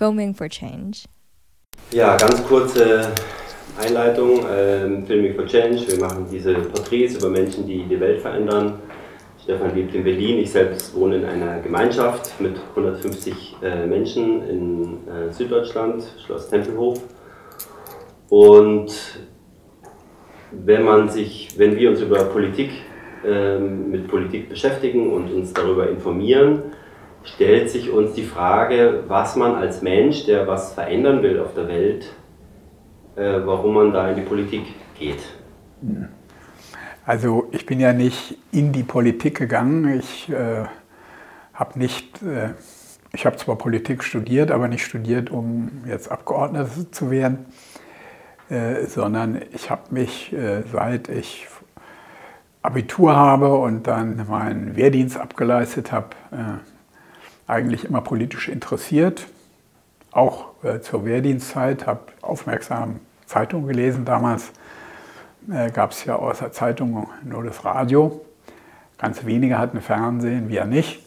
Filming 0.00 0.34
for 0.34 0.48
Change. 0.48 1.04
Ja, 1.92 2.16
ganz 2.16 2.42
kurze 2.48 3.12
Einleitung. 3.78 4.46
Ähm, 4.50 5.04
Filming 5.04 5.34
for 5.34 5.44
Change. 5.44 5.86
Wir 5.88 6.00
machen 6.00 6.26
diese 6.32 6.54
Porträts 6.54 7.16
über 7.16 7.28
Menschen, 7.28 7.66
die 7.66 7.84
die 7.84 8.00
Welt 8.00 8.22
verändern. 8.22 8.78
Stefan 9.42 9.74
lebt 9.74 9.94
in 9.94 10.02
Berlin. 10.02 10.38
Ich 10.38 10.52
selbst 10.52 10.94
wohne 10.94 11.16
in 11.16 11.26
einer 11.26 11.60
Gemeinschaft 11.60 12.40
mit 12.40 12.56
150 12.70 13.56
äh, 13.62 13.84
Menschen 13.84 14.48
in 14.48 14.82
äh, 15.06 15.30
Süddeutschland, 15.34 16.02
Schloss 16.24 16.48
Tempelhof. 16.48 17.02
Und 18.30 18.90
wenn 20.50 20.82
man 20.82 21.10
sich, 21.10 21.58
wenn 21.58 21.76
wir 21.76 21.90
uns 21.90 22.00
über 22.00 22.24
Politik 22.24 22.70
ähm, 23.22 23.90
mit 23.90 24.08
Politik 24.08 24.48
beschäftigen 24.48 25.12
und 25.12 25.30
uns 25.30 25.52
darüber 25.52 25.90
informieren, 25.90 26.72
stellt 27.24 27.70
sich 27.70 27.90
uns 27.90 28.14
die 28.14 28.24
Frage, 28.24 29.04
was 29.08 29.36
man 29.36 29.54
als 29.54 29.82
Mensch, 29.82 30.26
der 30.26 30.46
was 30.46 30.72
verändern 30.72 31.22
will 31.22 31.40
auf 31.40 31.54
der 31.54 31.68
Welt, 31.68 32.06
äh, 33.16 33.40
warum 33.44 33.74
man 33.74 33.92
da 33.92 34.10
in 34.10 34.16
die 34.16 34.22
Politik 34.22 34.62
geht. 34.98 35.20
Also 37.04 37.48
ich 37.50 37.66
bin 37.66 37.80
ja 37.80 37.92
nicht 37.92 38.38
in 38.52 38.72
die 38.72 38.82
Politik 38.82 39.38
gegangen. 39.38 39.98
Ich 39.98 40.28
äh, 40.30 40.64
habe 41.54 41.78
nicht, 41.78 42.22
äh, 42.22 42.50
ich 43.12 43.26
habe 43.26 43.36
zwar 43.36 43.56
Politik 43.56 44.04
studiert, 44.04 44.50
aber 44.50 44.68
nicht 44.68 44.84
studiert, 44.84 45.30
um 45.30 45.70
jetzt 45.86 46.10
Abgeordneter 46.10 46.90
zu 46.90 47.10
werden, 47.10 47.46
äh, 48.48 48.84
sondern 48.86 49.40
ich 49.52 49.70
habe 49.70 49.82
mich, 49.90 50.32
äh, 50.32 50.62
seit 50.70 51.08
ich 51.08 51.48
Abitur 52.62 53.16
habe 53.16 53.54
und 53.54 53.86
dann 53.86 54.26
meinen 54.28 54.76
Wehrdienst 54.76 55.18
abgeleistet 55.18 55.92
habe, 55.92 56.08
äh, 56.30 56.69
eigentlich 57.50 57.84
immer 57.84 58.00
politisch 58.00 58.48
interessiert. 58.48 59.26
Auch 60.12 60.46
äh, 60.64 60.80
zur 60.80 61.04
Wehrdienstzeit, 61.04 61.86
habe 61.86 62.00
aufmerksam 62.22 63.00
Zeitungen 63.26 63.66
gelesen 63.66 64.04
damals. 64.04 64.52
Äh, 65.50 65.70
Gab 65.70 65.92
es 65.92 66.04
ja 66.04 66.16
außer 66.16 66.52
Zeitung 66.52 67.08
nur 67.24 67.44
das 67.44 67.64
Radio. 67.64 68.24
Ganz 68.98 69.24
wenige 69.24 69.58
hatten 69.58 69.80
Fernsehen, 69.80 70.48
wir 70.48 70.64
nicht. 70.64 71.00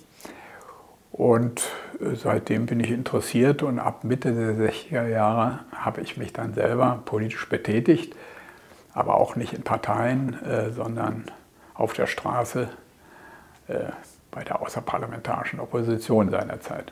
Und 1.11 1.61
äh, 2.01 2.15
seitdem 2.15 2.65
bin 2.65 2.79
ich 2.79 2.91
interessiert 2.91 3.61
und 3.63 3.79
ab 3.79 4.03
Mitte 4.03 4.33
der 4.33 4.69
60er 4.69 5.07
Jahre 5.07 5.59
habe 5.71 6.01
ich 6.01 6.17
mich 6.17 6.33
dann 6.33 6.53
selber 6.53 7.01
politisch 7.05 7.47
betätigt, 7.47 8.15
aber 8.93 9.15
auch 9.15 9.35
nicht 9.35 9.53
in 9.53 9.63
Parteien, 9.63 10.41
äh, 10.43 10.71
sondern 10.71 11.25
auf 11.75 11.93
der 11.93 12.07
Straße 12.07 12.69
äh, 13.67 13.75
bei 14.33 14.43
der 14.43 14.61
außerparlamentarischen 14.61 15.59
Opposition 15.59 16.29
seinerzeit. 16.29 16.91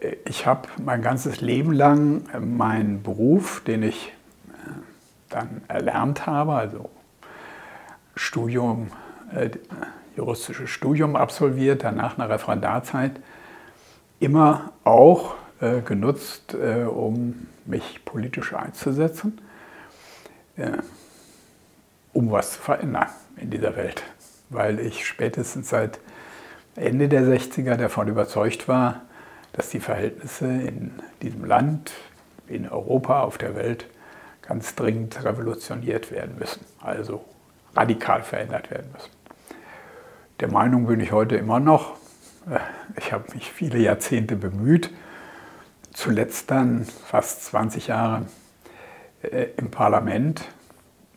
Äh, 0.00 0.16
ich 0.26 0.46
habe 0.46 0.68
mein 0.82 1.02
ganzes 1.02 1.40
Leben 1.40 1.72
lang 1.72 2.24
meinen 2.40 3.02
Beruf, 3.02 3.62
den 3.64 3.82
ich 3.82 4.08
äh, 4.48 4.70
dann 5.30 5.62
erlernt 5.68 6.26
habe, 6.26 6.54
also 6.54 6.90
Studium, 8.14 8.90
äh, 9.34 9.50
juristisches 10.16 10.70
Studium 10.70 11.16
absolviert, 11.16 11.84
danach 11.84 12.18
eine 12.18 12.28
Referendarzeit, 12.28 13.20
immer 14.18 14.72
auch 14.84 15.34
äh, 15.60 15.82
genutzt, 15.82 16.54
äh, 16.54 16.84
um 16.84 17.48
mich 17.66 18.04
politisch 18.04 18.54
einzusetzen, 18.54 19.40
um 22.12 22.30
was 22.30 22.52
zu 22.52 22.60
verändern 22.60 23.08
in 23.36 23.50
dieser 23.50 23.76
Welt, 23.76 24.04
weil 24.48 24.78
ich 24.78 25.04
spätestens 25.04 25.68
seit 25.68 25.98
Ende 26.76 27.08
der 27.08 27.22
60er 27.22 27.76
davon 27.76 28.08
überzeugt 28.08 28.68
war, 28.68 29.02
dass 29.52 29.70
die 29.70 29.80
Verhältnisse 29.80 30.46
in 30.46 30.92
diesem 31.22 31.44
Land, 31.44 31.92
in 32.46 32.68
Europa, 32.68 33.22
auf 33.22 33.38
der 33.38 33.56
Welt 33.56 33.86
ganz 34.42 34.74
dringend 34.74 35.24
revolutioniert 35.24 36.10
werden 36.10 36.36
müssen, 36.38 36.64
also 36.80 37.24
radikal 37.74 38.22
verändert 38.22 38.70
werden 38.70 38.90
müssen. 38.92 39.10
Der 40.40 40.50
Meinung 40.50 40.86
bin 40.86 41.00
ich 41.00 41.12
heute 41.12 41.36
immer 41.36 41.60
noch. 41.60 41.96
Ich 42.96 43.12
habe 43.12 43.24
mich 43.32 43.50
viele 43.50 43.78
Jahrzehnte 43.78 44.36
bemüht, 44.36 44.90
zuletzt 45.92 46.50
dann 46.50 46.84
fast 46.84 47.46
20 47.46 47.88
Jahre 47.88 48.26
äh, 49.22 49.46
im 49.56 49.70
Parlament. 49.70 50.44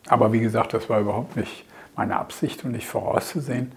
Aber 0.08 0.32
wie 0.32 0.40
gesagt, 0.40 0.72
das 0.72 0.88
war 0.88 1.00
überhaupt 1.00 1.36
nicht 1.36 1.66
meine 1.94 2.16
Absicht 2.16 2.64
und 2.64 2.72
nicht 2.72 2.86
vorauszusehen. 2.86 3.72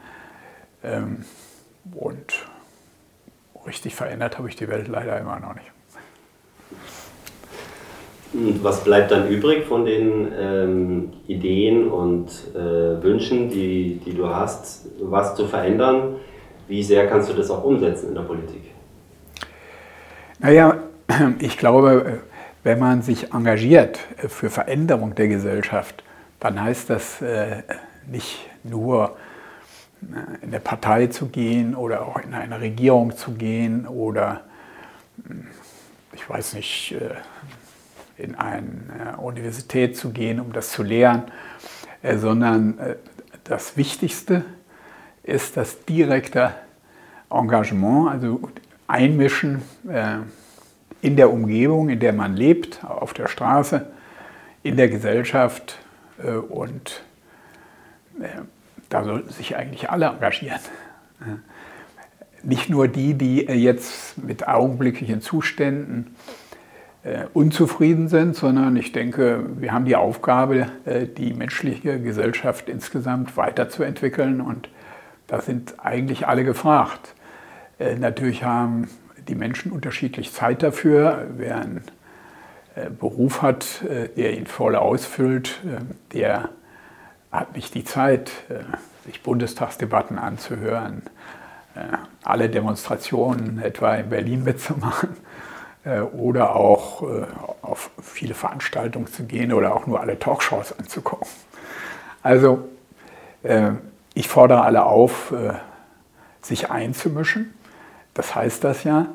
Und 1.91 2.45
richtig 3.65 3.95
verändert 3.95 4.37
habe 4.37 4.49
ich 4.49 4.55
die 4.55 4.67
Welt 4.67 4.87
leider 4.87 5.19
immer 5.19 5.39
noch 5.39 5.55
nicht. 5.55 5.71
Und 8.33 8.63
was 8.63 8.83
bleibt 8.83 9.11
dann 9.11 9.27
übrig 9.27 9.65
von 9.65 9.85
den 9.85 10.31
ähm, 10.35 11.13
Ideen 11.27 11.87
und 11.87 12.29
äh, 12.55 13.03
Wünschen, 13.03 13.49
die, 13.49 14.01
die 14.03 14.15
du 14.15 14.27
hast, 14.27 14.87
was 14.99 15.35
zu 15.35 15.47
verändern? 15.47 16.15
Wie 16.67 16.81
sehr 16.81 17.07
kannst 17.07 17.29
du 17.29 17.33
das 17.33 17.51
auch 17.51 17.63
umsetzen 17.63 18.09
in 18.09 18.15
der 18.15 18.23
Politik? 18.23 18.71
Naja, 20.39 20.79
ich 21.39 21.57
glaube, 21.57 22.21
wenn 22.63 22.79
man 22.79 23.03
sich 23.03 23.33
engagiert 23.33 23.99
für 24.17 24.49
Veränderung 24.49 25.13
der 25.13 25.27
Gesellschaft, 25.27 26.03
dann 26.39 26.61
heißt 26.61 26.89
das 26.89 27.21
äh, 27.21 27.63
nicht 28.07 28.39
nur 28.63 29.15
in 30.41 30.51
der 30.51 30.59
Partei 30.59 31.07
zu 31.07 31.27
gehen 31.27 31.75
oder 31.75 32.05
auch 32.07 32.17
in 32.17 32.33
eine 32.33 32.59
Regierung 32.59 33.15
zu 33.15 33.31
gehen 33.31 33.87
oder 33.87 34.41
hm, 35.25 35.47
ich 36.13 36.29
weiß 36.29 36.53
nicht, 36.53 36.93
äh, 36.93 37.15
in 38.21 38.35
eine 38.35 39.17
Universität 39.17 39.97
zu 39.97 40.11
gehen, 40.11 40.39
um 40.39 40.53
das 40.53 40.71
zu 40.71 40.83
lehren, 40.83 41.23
äh, 42.03 42.17
sondern 42.17 42.77
das 43.43 43.75
Wichtigste 43.75 44.45
ist 45.23 45.57
das 45.57 45.83
direkte 45.85 46.53
Engagement, 47.29 48.09
also 48.09 48.51
Einmischen 48.87 49.61
in 51.01 51.15
der 51.15 51.31
Umgebung, 51.31 51.89
in 51.89 51.99
der 51.99 52.13
man 52.13 52.35
lebt, 52.35 52.83
auf 52.83 53.13
der 53.13 53.27
Straße, 53.27 53.87
in 54.61 54.77
der 54.77 54.87
Gesellschaft 54.89 55.79
und 56.49 57.03
da 58.93 59.03
sollten 59.03 59.31
sich 59.31 59.55
eigentlich 59.55 59.89
alle 59.89 60.05
engagieren. 60.05 60.59
Nicht 62.43 62.69
nur 62.69 62.87
die, 62.87 63.15
die 63.15 63.39
jetzt 63.41 64.23
mit 64.23 64.47
augenblicklichen 64.47 65.19
Zuständen 65.21 66.15
äh, 67.03 67.25
unzufrieden 67.33 68.07
sind, 68.07 68.35
sondern 68.35 68.75
ich 68.75 68.91
denke, 68.91 69.45
wir 69.59 69.73
haben 69.73 69.85
die 69.85 69.95
Aufgabe, 69.95 70.67
äh, 70.85 71.07
die 71.07 71.33
menschliche 71.33 71.99
Gesellschaft 71.99 72.69
insgesamt 72.69 73.35
weiterzuentwickeln 73.35 74.41
und 74.41 74.69
da 75.27 75.41
sind 75.41 75.75
eigentlich 75.79 76.27
alle 76.27 76.43
gefragt. 76.43 77.15
Äh, 77.79 77.95
natürlich 77.95 78.43
haben 78.43 78.87
die 79.27 79.35
Menschen 79.35 79.71
unterschiedlich 79.71 80.31
Zeit 80.31 80.61
dafür. 80.61 81.27
Wer 81.35 81.57
einen 81.57 81.81
Beruf 82.99 83.41
hat, 83.41 83.83
der 84.17 84.35
ihn 84.35 84.47
voll 84.47 84.75
ausfüllt, 84.75 85.61
der 86.11 86.49
hat 87.33 87.55
nicht 87.55 87.73
die 87.73 87.83
Zeit, 87.83 88.31
äh, 88.49 88.63
sich 89.05 89.23
Bundestagsdebatten 89.23 90.19
anzuhören, 90.19 91.01
äh, 91.75 91.79
alle 92.23 92.47
Demonstrationen 92.47 93.59
etwa 93.59 93.95
in 93.95 94.09
Berlin 94.09 94.43
mitzumachen 94.43 95.17
äh, 95.83 95.99
oder 95.99 96.55
auch 96.55 97.03
auf 97.63 97.89
viele 98.01 98.35
Veranstaltungen 98.35 99.07
zu 99.07 99.23
gehen 99.23 99.51
oder 99.51 99.75
auch 99.75 99.87
nur 99.87 99.99
alle 99.99 100.17
Talkshows 100.17 100.77
anzugucken. 100.77 101.27
Also 102.21 102.69
ich 104.13 104.29
fordere 104.29 104.61
alle 104.61 104.85
auf, 104.85 105.33
sich 106.41 106.71
einzumischen. 106.71 107.53
Das 108.13 108.35
heißt 108.35 108.63
das 108.63 108.85
ja, 108.85 109.07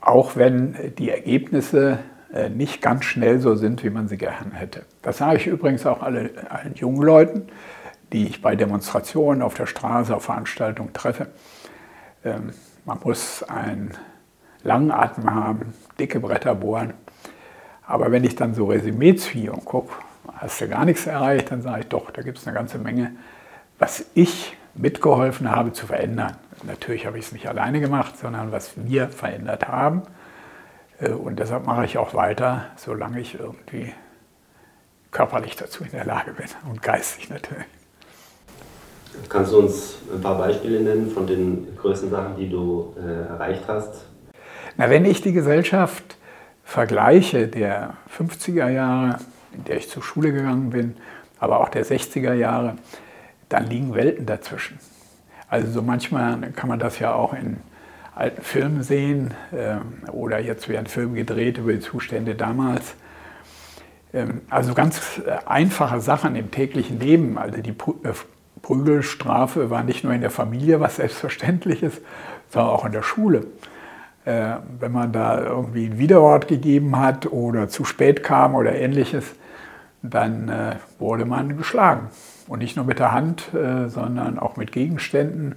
auch 0.00 0.36
wenn 0.36 0.94
die 0.96 1.10
Ergebnisse 1.10 1.98
nicht 2.48 2.82
ganz 2.82 3.04
schnell 3.04 3.40
so 3.40 3.54
sind, 3.54 3.84
wie 3.84 3.90
man 3.90 4.08
sie 4.08 4.16
gerne 4.16 4.52
hätte. 4.54 4.84
Das 5.02 5.18
sage 5.18 5.36
ich 5.36 5.46
übrigens 5.46 5.86
auch 5.86 6.02
alle, 6.02 6.30
allen 6.50 6.74
jungen 6.74 7.02
Leuten, 7.02 7.46
die 8.12 8.26
ich 8.26 8.42
bei 8.42 8.56
Demonstrationen 8.56 9.42
auf 9.42 9.54
der 9.54 9.66
Straße, 9.66 10.14
auf 10.14 10.24
Veranstaltungen 10.24 10.92
treffe. 10.92 11.28
Ähm, 12.24 12.52
man 12.84 12.98
muss 13.02 13.42
einen 13.44 13.92
langen 14.62 14.90
Atem 14.90 15.32
haben, 15.32 15.74
dicke 15.98 16.20
Bretter 16.20 16.54
bohren. 16.54 16.94
Aber 17.86 18.10
wenn 18.10 18.24
ich 18.24 18.34
dann 18.34 18.54
so 18.54 18.66
Resümee 18.66 19.14
ziehe 19.14 19.52
und 19.52 19.64
gucke, 19.64 19.94
hast 20.36 20.60
du 20.60 20.68
gar 20.68 20.84
nichts 20.84 21.06
erreicht, 21.06 21.50
dann 21.50 21.62
sage 21.62 21.80
ich 21.80 21.88
doch, 21.88 22.10
da 22.10 22.22
gibt 22.22 22.38
es 22.38 22.46
eine 22.46 22.56
ganze 22.56 22.78
Menge, 22.78 23.12
was 23.78 24.06
ich 24.14 24.56
mitgeholfen 24.74 25.50
habe 25.50 25.72
zu 25.72 25.86
verändern. 25.86 26.36
Natürlich 26.64 27.06
habe 27.06 27.18
ich 27.18 27.26
es 27.26 27.32
nicht 27.32 27.46
alleine 27.46 27.80
gemacht, 27.80 28.18
sondern 28.18 28.52
was 28.52 28.72
wir 28.76 29.08
verändert 29.08 29.68
haben. 29.68 30.02
Äh, 31.00 31.10
und 31.10 31.38
deshalb 31.38 31.66
mache 31.66 31.84
ich 31.84 31.98
auch 31.98 32.14
weiter, 32.14 32.66
solange 32.76 33.20
ich 33.20 33.38
irgendwie 33.38 33.92
körperlich 35.10 35.56
dazu 35.56 35.84
in 35.84 35.90
der 35.92 36.04
Lage 36.04 36.32
bin 36.32 36.46
und 36.68 36.82
geistig 36.82 37.30
natürlich. 37.30 37.64
Kannst 39.28 39.52
du 39.52 39.60
uns 39.60 39.96
ein 40.12 40.20
paar 40.20 40.36
Beispiele 40.36 40.80
nennen 40.80 41.08
von 41.10 41.26
den 41.26 41.76
größten 41.76 42.10
Sachen, 42.10 42.36
die 42.36 42.50
du 42.50 42.94
äh, 42.98 43.28
erreicht 43.28 43.62
hast? 43.68 44.06
Na, 44.76 44.90
wenn 44.90 45.04
ich 45.04 45.22
die 45.22 45.32
Gesellschaft 45.32 46.16
vergleiche 46.64 47.46
der 47.46 47.94
50er 48.18 48.68
Jahre, 48.68 49.18
in 49.52 49.64
der 49.64 49.76
ich 49.76 49.88
zur 49.88 50.02
Schule 50.02 50.32
gegangen 50.32 50.70
bin, 50.70 50.96
aber 51.38 51.60
auch 51.60 51.68
der 51.68 51.86
60er 51.86 52.32
Jahre, 52.32 52.76
dann 53.48 53.66
liegen 53.66 53.94
Welten 53.94 54.26
dazwischen. 54.26 54.80
Also 55.48 55.70
so 55.70 55.82
manchmal 55.82 56.50
kann 56.52 56.68
man 56.68 56.80
das 56.80 56.98
ja 56.98 57.14
auch 57.14 57.34
in 57.34 57.58
alten 58.14 58.42
Filmen 58.42 58.82
sehen 58.82 59.34
äh, 59.52 60.10
oder 60.10 60.38
jetzt 60.38 60.68
werden 60.68 60.86
Filme 60.86 61.16
gedreht 61.16 61.58
über 61.58 61.72
die 61.72 61.80
Zustände 61.80 62.34
damals. 62.34 62.94
Ähm, 64.14 64.42
also 64.48 64.74
ganz 64.74 65.20
äh, 65.26 65.38
einfache 65.46 66.00
Sachen 66.00 66.36
im 66.36 66.50
täglichen 66.50 67.00
Leben. 67.00 67.36
Also 67.36 67.60
die 67.60 67.70
äh, 67.70 68.12
Prügelstrafe 68.62 69.68
war 69.68 69.82
nicht 69.82 70.04
nur 70.04 70.12
in 70.12 70.20
der 70.20 70.30
Familie 70.30 70.80
was 70.80 70.96
Selbstverständliches, 70.96 72.00
sondern 72.50 72.70
auch 72.70 72.84
in 72.84 72.92
der 72.92 73.02
Schule. 73.02 73.46
Äh, 74.24 74.54
wenn 74.78 74.92
man 74.92 75.12
da 75.12 75.42
irgendwie 75.42 75.86
ein 75.86 75.98
Widerwort 75.98 76.48
gegeben 76.48 76.98
hat 76.98 77.26
oder 77.26 77.68
zu 77.68 77.84
spät 77.84 78.22
kam 78.22 78.54
oder 78.54 78.74
ähnliches, 78.74 79.34
dann 80.06 80.52
wurde 80.98 81.24
man 81.24 81.56
geschlagen. 81.56 82.10
Und 82.46 82.58
nicht 82.58 82.76
nur 82.76 82.84
mit 82.84 82.98
der 82.98 83.12
Hand, 83.12 83.48
sondern 83.86 84.38
auch 84.38 84.58
mit 84.58 84.70
Gegenständen. 84.70 85.54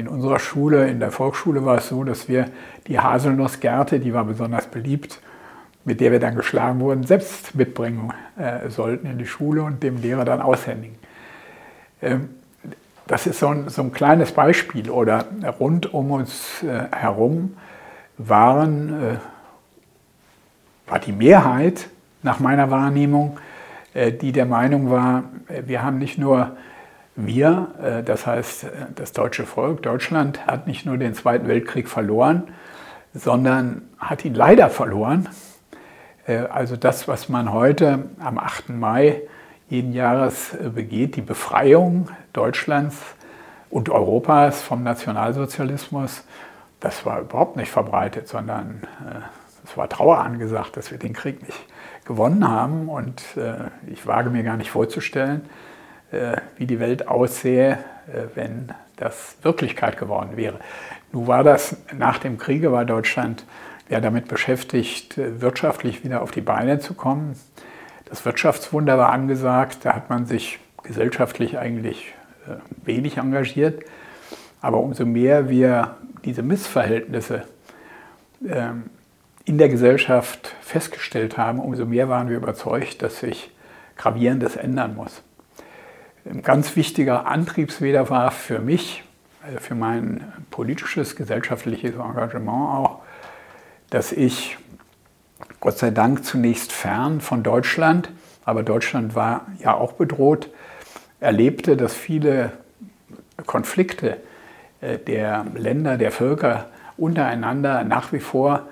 In 0.00 0.08
unserer 0.08 0.38
Schule, 0.38 0.88
in 0.88 0.98
der 0.98 1.10
Volksschule 1.10 1.66
war 1.66 1.76
es 1.76 1.90
so, 1.90 2.04
dass 2.04 2.26
wir 2.26 2.46
die 2.86 2.98
Haselnussgerte, 2.98 4.00
die 4.00 4.14
war 4.14 4.24
besonders 4.24 4.66
beliebt, 4.66 5.20
mit 5.84 6.00
der 6.00 6.10
wir 6.10 6.18
dann 6.18 6.36
geschlagen 6.36 6.80
wurden, 6.80 7.04
selbst 7.04 7.54
mitbringen 7.54 8.10
äh, 8.38 8.70
sollten 8.70 9.06
in 9.06 9.18
die 9.18 9.26
Schule 9.26 9.62
und 9.62 9.82
dem 9.82 10.00
Lehrer 10.00 10.24
dann 10.24 10.40
aushändigen. 10.40 10.96
Ähm, 12.00 12.30
das 13.08 13.26
ist 13.26 13.40
so 13.40 13.48
ein, 13.48 13.68
so 13.68 13.82
ein, 13.82 13.92
kleines 13.92 14.32
Beispiel. 14.32 14.88
Oder 14.88 15.26
rund 15.58 15.92
um 15.92 16.12
uns 16.12 16.62
äh, 16.62 16.96
herum 16.96 17.58
waren, 18.16 19.02
äh, 19.02 19.16
war 20.86 20.98
die 20.98 21.12
Mehrheit 21.12 21.90
nach 22.22 22.40
meiner 22.40 22.70
Wahrnehmung, 22.70 23.38
äh, 23.92 24.12
die 24.12 24.32
der 24.32 24.46
Meinung 24.46 24.90
war, 24.90 25.24
äh, 25.48 25.64
wir 25.66 25.82
haben 25.82 25.98
nicht 25.98 26.16
nur 26.16 26.56
wir, 27.26 27.68
äh, 27.82 28.02
das 28.02 28.26
heißt 28.26 28.66
das 28.94 29.12
deutsche 29.12 29.46
Volk, 29.46 29.82
Deutschland, 29.82 30.46
hat 30.46 30.66
nicht 30.66 30.86
nur 30.86 30.98
den 30.98 31.14
Zweiten 31.14 31.48
Weltkrieg 31.48 31.88
verloren, 31.88 32.44
sondern 33.14 33.82
hat 33.98 34.24
ihn 34.24 34.34
leider 34.34 34.70
verloren 34.70 35.28
äh, 36.30 36.46
also 36.50 36.76
das, 36.76 37.08
was 37.08 37.28
man 37.28 37.52
heute 37.52 38.10
am 38.20 38.38
8. 38.38 38.70
Mai 38.70 39.22
jeden 39.68 39.92
Jahres 39.92 40.54
äh, 40.54 40.68
begeht, 40.68 41.16
die 41.16 41.22
Befreiung 41.22 42.08
Deutschlands 42.32 42.96
und 43.68 43.88
Europas 43.88 44.62
vom 44.62 44.82
Nationalsozialismus, 44.82 46.24
das 46.80 47.04
war 47.04 47.20
überhaupt 47.20 47.56
nicht 47.56 47.70
verbreitet, 47.70 48.28
sondern 48.28 48.82
äh, 49.06 49.20
es 49.64 49.76
war 49.76 49.88
Trauer 49.88 50.18
angesagt, 50.18 50.76
dass 50.76 50.90
wir 50.90 50.98
den 50.98 51.12
Krieg 51.12 51.42
nicht 51.42 51.66
gewonnen 52.04 52.48
haben. 52.48 52.88
Und 52.88 53.22
ich 53.86 54.04
wage 54.06 54.30
mir 54.30 54.42
gar 54.42 54.56
nicht 54.56 54.70
vorzustellen, 54.70 55.42
wie 56.56 56.66
die 56.66 56.80
Welt 56.80 57.06
aussähe, 57.06 57.78
wenn 58.34 58.72
das 58.96 59.36
Wirklichkeit 59.42 59.96
geworden 59.96 60.36
wäre. 60.36 60.58
Nun 61.12 61.26
war 61.26 61.44
das 61.44 61.76
nach 61.96 62.18
dem 62.18 62.38
Kriege, 62.38 62.72
war 62.72 62.84
Deutschland 62.84 63.44
ja 63.88 64.00
damit 64.00 64.28
beschäftigt, 64.28 65.14
wirtschaftlich 65.16 66.04
wieder 66.04 66.22
auf 66.22 66.30
die 66.30 66.40
Beine 66.40 66.78
zu 66.78 66.94
kommen. 66.94 67.36
Das 68.04 68.24
Wirtschaftswunder 68.24 68.98
war 68.98 69.10
angesagt, 69.10 69.78
da 69.82 69.94
hat 69.94 70.10
man 70.10 70.26
sich 70.26 70.58
gesellschaftlich 70.82 71.58
eigentlich 71.58 72.14
äh, 72.46 72.54
wenig 72.84 73.18
engagiert. 73.18 73.84
Aber 74.60 74.78
umso 74.78 75.06
mehr 75.06 75.48
wir 75.48 75.96
diese 76.24 76.42
Missverhältnisse 76.42 77.44
ähm, 78.46 78.90
in 79.44 79.58
der 79.58 79.68
Gesellschaft 79.68 80.54
festgestellt 80.60 81.38
haben, 81.38 81.58
umso 81.58 81.86
mehr 81.86 82.08
waren 82.08 82.28
wir 82.28 82.36
überzeugt, 82.36 83.02
dass 83.02 83.20
sich 83.20 83.50
Gravierendes 83.96 84.56
ändern 84.56 84.94
muss. 84.94 85.22
Ein 86.24 86.42
ganz 86.42 86.76
wichtiger 86.76 87.26
Antriebsweder 87.26 88.10
war 88.10 88.30
für 88.30 88.58
mich, 88.58 89.04
also 89.42 89.58
für 89.58 89.74
mein 89.74 90.24
politisches, 90.50 91.16
gesellschaftliches 91.16 91.94
Engagement 91.94 92.48
auch, 92.48 92.98
dass 93.88 94.12
ich 94.12 94.58
Gott 95.60 95.78
sei 95.78 95.90
Dank 95.90 96.24
zunächst 96.24 96.72
fern 96.72 97.22
von 97.22 97.42
Deutschland, 97.42 98.10
aber 98.44 98.62
Deutschland 98.62 99.14
war 99.14 99.46
ja 99.60 99.74
auch 99.74 99.92
bedroht, 99.92 100.50
erlebte, 101.20 101.76
dass 101.76 101.94
viele 101.94 102.52
Konflikte 103.46 104.18
äh, 104.82 104.98
der 104.98 105.46
Länder, 105.54 105.96
der 105.96 106.12
Völker 106.12 106.66
untereinander 106.98 107.82
nach 107.82 108.12
wie 108.12 108.20
vor 108.20 108.68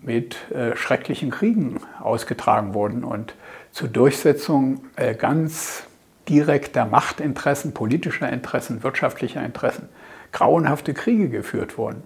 mit 0.00 0.36
äh, 0.52 0.76
schrecklichen 0.76 1.30
Kriegen 1.30 1.80
ausgetragen 2.00 2.74
wurden 2.74 3.02
und 3.02 3.34
zur 3.72 3.88
Durchsetzung 3.88 4.84
äh, 4.94 5.14
ganz 5.14 5.84
direkter 6.28 6.86
Machtinteressen, 6.86 7.74
politischer 7.74 8.30
Interessen, 8.30 8.82
wirtschaftlicher 8.82 9.44
Interessen 9.44 9.88
grauenhafte 10.32 10.94
Kriege 10.94 11.28
geführt 11.28 11.78
wurden. 11.78 12.02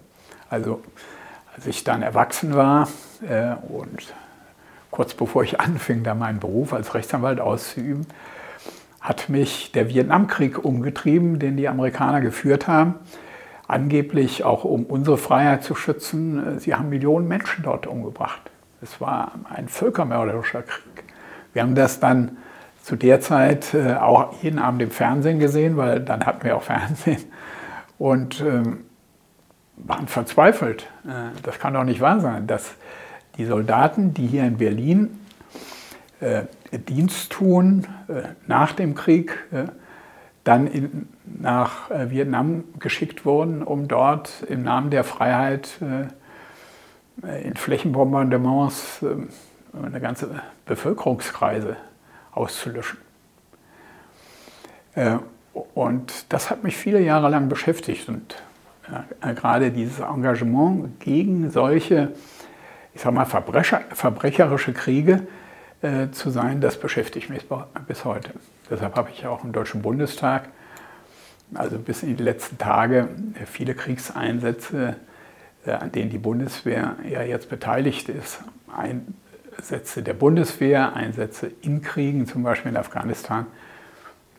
Also 0.49 0.81
als 1.55 1.65
ich 1.65 1.83
dann 1.83 2.03
erwachsen 2.03 2.53
war 2.53 2.87
äh, 3.27 3.55
und 3.67 4.13
kurz 4.91 5.13
bevor 5.13 5.43
ich 5.43 5.59
anfing, 5.59 6.03
da 6.03 6.13
meinen 6.13 6.39
Beruf 6.39 6.73
als 6.73 6.93
Rechtsanwalt 6.93 7.39
auszuüben, 7.39 8.05
hat 9.01 9.29
mich 9.29 9.71
der 9.71 9.89
Vietnamkrieg 9.89 10.63
umgetrieben, 10.63 11.39
den 11.39 11.55
die 11.57 11.67
Amerikaner 11.67 12.21
geführt 12.21 12.67
haben. 12.67 12.95
Angeblich 13.67 14.43
auch 14.43 14.63
um 14.63 14.83
unsere 14.85 15.17
Freiheit 15.17 15.63
zu 15.63 15.75
schützen. 15.75 16.59
Sie 16.59 16.75
haben 16.75 16.89
Millionen 16.89 17.27
Menschen 17.27 17.63
dort 17.63 17.87
umgebracht. 17.87 18.41
Es 18.81 19.01
war 19.01 19.33
ein 19.49 19.67
völkermörderischer 19.67 20.61
Krieg. 20.61 21.03
Wir 21.53 21.63
haben 21.63 21.75
das 21.75 21.99
dann 21.99 22.37
zu 22.87 22.95
der 22.95 23.19
Zeit 23.19 23.73
äh, 23.73 23.95
auch 23.95 24.41
jeden 24.41 24.59
Abend 24.59 24.81
im 24.81 24.91
Fernsehen 24.91 25.39
gesehen, 25.39 25.75
weil 25.75 25.99
dann 25.99 26.25
hatten 26.25 26.45
wir 26.45 26.55
auch 26.55 26.63
Fernsehen. 26.63 27.21
Und 27.97 28.39
ähm, 28.39 28.85
waren 29.75 30.07
verzweifelt. 30.07 30.87
Äh, 31.05 31.37
das 31.43 31.59
kann 31.59 31.73
doch 31.73 31.83
nicht 31.83 31.99
wahr 31.99 32.21
sein, 32.21 32.47
dass 32.47 32.75
die 33.35 33.43
Soldaten, 33.43 34.13
die 34.13 34.25
hier 34.25 34.45
in 34.45 34.55
Berlin 34.55 35.19
äh, 36.21 36.43
Dienst 36.71 37.33
tun 37.33 37.87
äh, 38.07 38.29
nach 38.47 38.71
dem 38.71 38.95
Krieg, 38.95 39.37
dann 40.45 40.67
in, 40.67 41.09
nach 41.25 41.89
Vietnam 41.89 42.63
geschickt 42.79 43.25
wurden, 43.25 43.63
um 43.63 43.89
dort 43.89 44.43
im 44.47 44.63
Namen 44.63 44.91
der 44.91 45.03
Freiheit 45.03 45.77
in 45.81 47.55
Flächenbombardements 47.55 49.03
eine 49.73 49.99
ganze 49.99 50.29
Bevölkerungskreise 50.65 51.75
auszulöschen. 52.37 52.99
Und 55.73 56.25
das 56.29 56.49
hat 56.49 56.63
mich 56.63 56.77
viele 56.77 56.99
Jahre 56.99 57.29
lang 57.29 57.49
beschäftigt 57.49 58.09
und 58.09 58.35
äh, 59.21 59.33
gerade 59.33 59.71
dieses 59.71 59.99
Engagement 59.99 60.99
gegen 60.99 61.49
solche, 61.51 62.13
ich 62.93 63.01
sag 63.01 63.13
mal, 63.13 63.25
Verbrecher, 63.25 63.81
verbrecherische 63.89 64.73
Kriege 64.73 65.27
äh, 65.81 66.09
zu 66.11 66.29
sein, 66.29 66.61
das 66.61 66.79
beschäftigt 66.79 67.29
mich 67.29 67.45
bis 67.87 68.05
heute. 68.05 68.31
Deshalb 68.69 68.95
habe 68.95 69.09
ich 69.11 69.25
auch 69.25 69.43
im 69.43 69.51
Deutschen 69.51 69.81
Bundestag, 69.81 70.49
also 71.53 71.77
bis 71.77 72.03
in 72.03 72.17
die 72.17 72.23
letzten 72.23 72.57
Tage, 72.57 73.09
äh, 73.39 73.45
viele 73.45 73.75
Kriegseinsätze, 73.75 74.95
äh, 75.65 75.71
an 75.71 75.91
denen 75.91 76.09
die 76.09 76.17
Bundeswehr 76.17 76.95
ja 77.09 77.21
jetzt 77.21 77.49
beteiligt 77.49 78.09
ist, 78.09 78.39
Einsätze 79.57 80.03
der 80.03 80.13
Bundeswehr, 80.13 80.95
Einsätze 80.95 81.51
in 81.61 81.81
Kriegen, 81.81 82.27
zum 82.27 82.43
Beispiel 82.43 82.71
in 82.71 82.77
Afghanistan, 82.77 83.47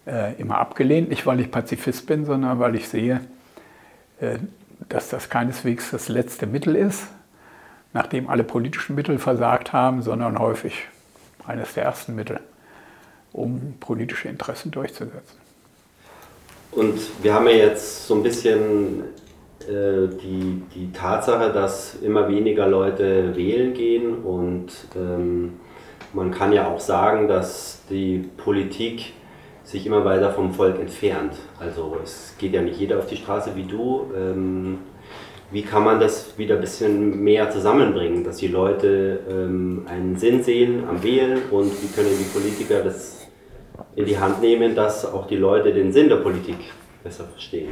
äh, 0.07 0.35
immer 0.41 0.59
abgelehnt. 0.59 1.09
Nicht, 1.09 1.27
weil 1.27 1.41
ich 1.41 1.51
Pazifist 1.51 2.07
bin, 2.07 2.25
sondern 2.25 2.59
weil 2.59 2.75
ich 2.77 2.89
sehe, 2.89 3.21
äh, 4.21 4.39
dass 4.89 5.09
das 5.09 5.29
keineswegs 5.29 5.91
das 5.91 6.09
letzte 6.09 6.47
Mittel 6.47 6.77
ist, 6.77 7.09
nachdem 7.93 8.29
alle 8.29 8.45
politischen 8.45 8.95
Mittel 8.95 9.19
versagt 9.19 9.73
haben, 9.73 10.03
sondern 10.03 10.39
häufig 10.39 10.87
eines 11.47 11.75
der 11.75 11.85
ersten 11.85 12.15
Mittel, 12.15 12.41
um 13.33 13.75
politische 13.81 14.29
Interessen 14.29 14.71
durchzusetzen. 14.71 15.37
Und 16.71 17.01
wir 17.23 17.35
haben 17.35 17.47
ja 17.47 17.55
jetzt 17.55 18.07
so 18.07 18.15
ein 18.15 18.23
bisschen 18.23 19.03
äh, 19.69 20.09
die, 20.23 20.63
die 20.75 20.93
Tatsache, 20.93 21.53
dass 21.53 21.97
immer 21.97 22.29
weniger 22.29 22.67
Leute 22.67 23.37
wählen 23.37 23.75
gehen 23.75 24.23
und 24.25 24.69
ähm, 24.97 25.55
man 26.13 26.31
kann 26.31 26.53
ja 26.53 26.69
auch 26.69 26.81
sagen, 26.81 27.29
dass 27.29 27.83
die 27.91 28.29
Politik 28.37 29.13
sich 29.65 29.87
immer 29.87 30.05
weiter 30.05 30.33
vom 30.33 30.53
Volk 30.55 30.81
entfernt. 30.81 31.35
Also 31.61 31.99
es 32.03 32.35
geht 32.39 32.55
ja 32.55 32.63
nicht 32.63 32.81
jeder 32.81 32.99
auf 32.99 33.07
die 33.07 33.17
Straße 33.17 33.51
wie 33.55 33.65
du. 33.65 34.11
Ähm, 34.17 34.79
wie 35.51 35.63
kann 35.63 35.85
man 35.85 36.01
das 36.01 36.39
wieder 36.39 36.57
ein 36.57 36.61
bisschen 36.61 37.23
mehr 37.23 37.51
zusammenbringen, 37.51 38.25
dass 38.25 38.37
die 38.37 38.49
Leute 38.49 39.21
ähm, 39.29 39.87
einen 39.89 40.17
Sinn 40.17 40.43
sehen 40.43 40.85
am 40.89 41.03
Wählen 41.03 41.43
und 41.51 41.71
wie 41.83 41.95
können 41.95 42.11
die 42.19 42.39
Politiker 42.39 42.83
das 42.83 43.27
in 43.97 44.07
die 44.07 44.19
Hand 44.19 44.41
nehmen, 44.41 44.75
dass 44.75 45.07
auch 45.07 45.27
die 45.27 45.37
Leute 45.37 45.73
den 45.73 45.93
Sinn 45.93 46.09
der 46.09 46.17
Politik 46.17 46.57
besser 47.03 47.25
verstehen? 47.25 47.71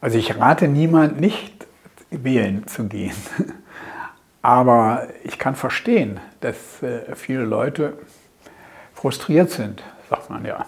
Also 0.00 0.18
ich 0.18 0.38
rate 0.38 0.68
niemand 0.68 1.20
nicht 1.20 1.66
wählen 2.10 2.66
zu 2.66 2.84
gehen. 2.84 3.14
Aber 4.42 5.08
ich 5.24 5.38
kann 5.38 5.56
verstehen, 5.56 6.20
dass 6.40 6.82
äh, 6.82 7.16
viele 7.16 7.44
Leute 7.44 7.94
frustriert 8.94 9.50
sind, 9.50 9.82
sagt 10.08 10.30
man 10.30 10.44
ja. 10.44 10.66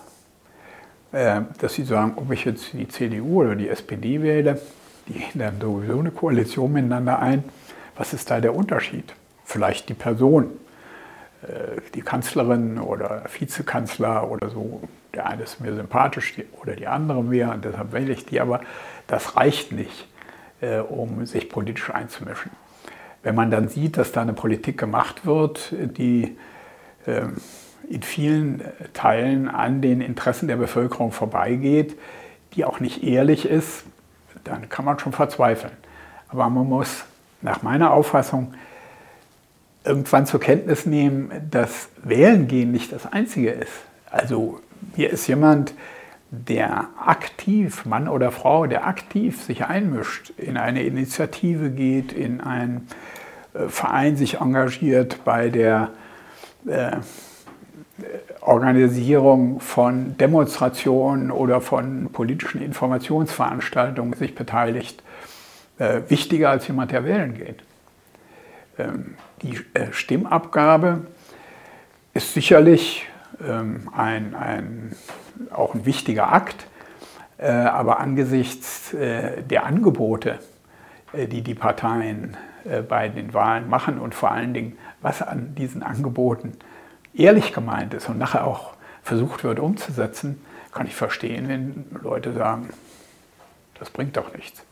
Äh, 1.13 1.43
dass 1.61 1.75
sie 1.75 1.85
sagen, 1.85 2.15
ob 2.17 2.33
ich 2.33 2.45
jetzt 2.45 2.73
die 2.73 2.89
CDU 2.89 3.43
oder 3.43 3.55
die 3.55 3.69
SPD 3.69 4.21
wähle, 4.21 4.61
die 5.07 5.15
gehen 5.15 5.39
dann 5.39 5.61
sowieso 5.61 6.01
eine 6.01 6.11
Koalition 6.11 6.73
miteinander 6.73 7.19
ein. 7.21 7.45
Was 7.97 8.13
ist 8.13 8.31
da 8.31 8.41
der 8.41 8.55
Unterschied? 8.55 9.15
Vielleicht 9.45 9.89
die 9.89 9.95
Person, 9.95 10.51
die 11.95 12.01
Kanzlerin 12.01 12.79
oder 12.79 13.23
Vizekanzler 13.39 14.29
oder 14.31 14.51
so. 14.51 14.83
Der 15.15 15.27
eine 15.27 15.45
ist 15.45 15.61
mir 15.61 15.75
sympathisch 15.75 16.35
oder 16.61 16.75
die 16.75 16.87
andere 16.87 17.23
mehr 17.23 17.53
und 17.53 17.65
deshalb 17.65 17.93
wähle 17.93 18.13
ich 18.13 18.27
die, 18.27 18.41
aber 18.41 18.61
das 19.07 19.37
reicht 19.37 19.73
nicht, 19.73 20.09
äh, 20.61 20.79
um 20.79 21.27
sich 21.27 21.49
politisch 21.49 21.91
einzumischen. 21.91 22.51
Wenn 23.23 23.35
man 23.35 23.51
dann 23.51 23.69
sieht, 23.69 23.97
dass 23.97 24.13
da 24.13 24.23
eine 24.23 24.33
Politik 24.33 24.79
gemacht 24.79 25.27
wird, 25.27 25.73
die 25.73 26.37
ähm, 27.07 27.37
in 27.89 28.03
vielen 28.03 28.63
Teilen 28.93 29.49
an 29.49 29.81
den 29.81 30.01
Interessen 30.01 30.47
der 30.47 30.57
Bevölkerung 30.57 31.11
vorbeigeht, 31.11 31.99
die 32.55 32.65
auch 32.65 32.81
nicht 32.81 33.03
ehrlich 33.03 33.49
ist, 33.49 33.85
dann 34.45 34.69
kann 34.69 34.85
man 34.85 34.99
schon 34.99 35.13
verzweifeln. 35.13 35.73
Aber 36.29 36.49
man 36.51 36.69
muss 36.69 37.05
nach 37.41 37.63
meiner 37.63 37.93
Auffassung 37.93 38.55
irgendwann 39.89 40.27
zur 40.27 40.41
Kenntnis 40.41 40.87
nehmen, 40.87 41.31
dass 41.51 41.89
Wählen 42.03 42.47
gehen 42.47 42.71
nicht 42.71 42.93
das 42.93 43.11
Einzige 43.11 43.51
ist. 43.51 43.73
Also 44.11 44.61
hier 44.95 45.11
ist 45.11 45.27
jemand, 45.27 45.75
der 46.31 46.89
aktiv, 47.05 47.87
Mann 47.87 48.07
oder 48.07 48.31
Frau, 48.31 48.67
der 48.67 48.87
aktiv 48.87 49.43
sich 49.43 49.65
einmischt, 49.65 50.31
in 50.37 50.59
eine 50.59 50.83
Initiative 50.83 51.71
geht, 51.71 52.13
in 52.13 52.41
einen 52.41 52.87
äh, 53.55 53.69
Verein 53.69 54.17
sich 54.17 54.41
engagiert, 54.41 55.25
bei 55.25 55.49
der 55.49 55.91
äh, 56.67 56.99
Organisierung 58.43 59.61
von 59.61 60.17
Demonstrationen 60.19 61.31
oder 61.31 61.61
von 61.61 62.11
politischen 62.13 62.63
Informationsveranstaltungen 62.63 64.13
sich 64.13 64.35
beteiligt, 64.35 65.03
äh, 65.79 66.03
wichtiger 66.09 66.51
als 66.51 66.69
jemand, 66.69 66.93
der 66.93 67.05
wählen 67.05 67.35
geht. 67.35 67.63
Ähm, 68.79 69.15
die 69.43 69.61
äh, 69.75 69.93
Stimmabgabe 69.93 71.07
ist 72.15 72.35
sicherlich 72.35 73.07
ähm, 73.47 73.89
ein, 73.95 74.35
ein, 74.35 74.97
auch 75.51 75.75
ein 75.75 75.87
wichtiger 75.87 76.33
Akt, 76.33 76.67
äh, 77.39 77.51
aber 77.51 78.01
angesichts 78.01 78.93
äh, 78.95 79.43
der 79.43 79.65
Angebote, 79.65 80.39
die 81.15 81.41
die 81.41 81.55
Parteien 81.55 82.37
bei 82.87 83.09
den 83.09 83.33
Wahlen 83.33 83.71
machen 83.71 83.99
und 83.99 84.15
vor 84.15 84.31
allen 84.31 84.53
Dingen, 84.53 84.77
was 85.01 85.23
an 85.23 85.55
diesen 85.55 85.83
Angeboten 85.83 86.53
ehrlich 87.15 87.55
gemeint 87.55 87.95
ist 87.95 88.11
und 88.11 88.19
nachher 88.19 88.47
auch 88.47 88.75
versucht 89.03 89.43
wird 89.43 89.59
umzusetzen, 89.59 90.45
kann 90.71 90.87
ich 90.87 90.95
verstehen, 90.95 91.49
wenn 91.49 91.87
Leute 92.03 92.35
sagen, 92.35 92.69
das 93.79 93.89
bringt 93.89 94.19
doch 94.19 94.35
nichts. 94.35 94.63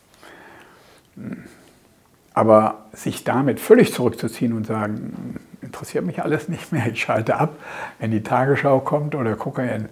Aber 2.37 2.85
sich 2.93 3.25
damit 3.25 3.61
völlig 3.61 3.95
zurückzuziehen 3.95 4.52
und 4.52 4.66
sagen, 4.66 5.40
interessiert 5.62 6.05
mich 6.05 6.23
alles 6.23 6.49
nicht 6.50 6.71
mehr, 6.71 6.87
ich 6.87 7.00
schalte 7.00 7.37
ab, 7.37 7.57
wenn 7.99 8.11
die 8.11 8.23
Tagesschau 8.23 8.81
kommt 8.81 9.14
oder 9.14 9.37
gucke 9.37 9.62
in 9.62 9.88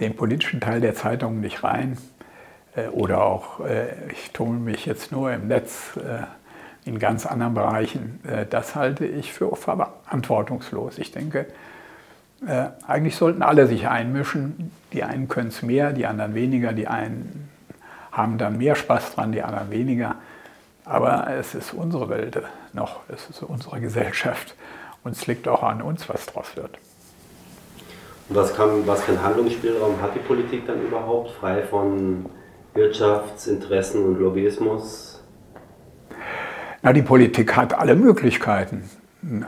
den 0.00 0.16
politischen 0.16 0.62
Teil 0.62 0.80
der 0.80 0.94
Zeitung 0.94 1.40
nicht 1.40 1.62
rein 1.62 1.98
äh, 2.74 2.88
oder 2.88 3.22
auch 3.22 3.60
äh, 3.60 3.88
ich 4.10 4.30
tummel 4.30 4.60
mich 4.60 4.86
jetzt 4.86 5.12
nur 5.12 5.30
im 5.30 5.46
Netz 5.46 5.98
äh, 5.98 6.22
in 6.88 6.98
ganz 6.98 7.24
anderen 7.24 7.54
Bereichen, 7.54 8.20
das 8.50 8.74
halte 8.74 9.06
ich 9.06 9.32
für 9.32 9.56
verantwortungslos. 9.56 10.98
Ich 10.98 11.12
denke, 11.12 11.46
eigentlich 12.86 13.16
sollten 13.16 13.40
alle 13.40 13.66
sich 13.66 13.88
einmischen. 13.88 14.70
Die 14.92 15.02
einen 15.02 15.28
können 15.28 15.48
es 15.48 15.62
mehr, 15.62 15.94
die 15.94 16.04
anderen 16.04 16.34
weniger, 16.34 16.74
die 16.74 16.86
einen 16.86 17.48
haben 18.12 18.36
dann 18.36 18.58
mehr 18.58 18.74
Spaß 18.74 19.14
dran, 19.14 19.32
die 19.32 19.40
anderen 19.40 19.70
weniger. 19.70 20.16
Aber 20.84 21.28
es 21.30 21.54
ist 21.54 21.72
unsere 21.72 22.08
Welt 22.08 22.40
noch, 22.72 23.00
es 23.08 23.30
ist 23.30 23.42
unsere 23.42 23.80
Gesellschaft. 23.80 24.54
Und 25.02 25.12
es 25.12 25.26
liegt 25.26 25.48
auch 25.48 25.62
an 25.62 25.82
uns, 25.82 26.08
was 26.08 26.26
draus 26.26 26.56
wird. 26.56 26.78
Was, 28.30 28.54
kann, 28.54 28.86
was 28.86 29.02
für 29.02 29.12
einen 29.12 29.22
Handlungsspielraum 29.22 30.00
hat 30.00 30.14
die 30.14 30.20
Politik 30.20 30.66
dann 30.66 30.80
überhaupt, 30.80 31.32
frei 31.32 31.62
von 31.62 32.26
Wirtschaftsinteressen 32.72 34.02
und 34.02 34.18
Lobbyismus? 34.18 35.22
Na, 36.82 36.92
die 36.92 37.02
Politik 37.02 37.54
hat 37.54 37.74
alle 37.74 37.94
Möglichkeiten. 37.96 38.88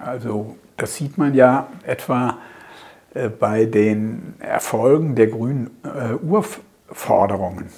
Also 0.05 0.57
das 0.77 0.95
sieht 0.95 1.17
man 1.17 1.35
ja 1.35 1.69
etwa 1.85 2.39
äh, 3.15 3.29
bei 3.29 3.65
den 3.65 4.35
Erfolgen 4.39 5.15
der 5.15 5.29
grünen 5.29 5.71
äh, 5.83 6.15
Urforderungen. 6.15 7.71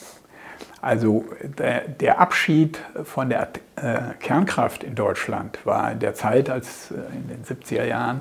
Also 0.81 1.25
der, 1.43 2.21
Abschied 2.21 2.79
von 3.03 3.29
der 3.29 3.49
äh, 3.77 4.15
Kernkraft 4.21 4.85
in 4.85 4.95
Deutschland 4.95 5.59
war 5.65 5.91
in 5.91 5.99
der 5.99 6.15
Zeit, 6.15 6.51
als 6.51 6.93
äh, 6.93 6.95
in 7.17 7.29
den 7.29 7.45
70er 7.45 7.85
Jahren, 7.85 8.21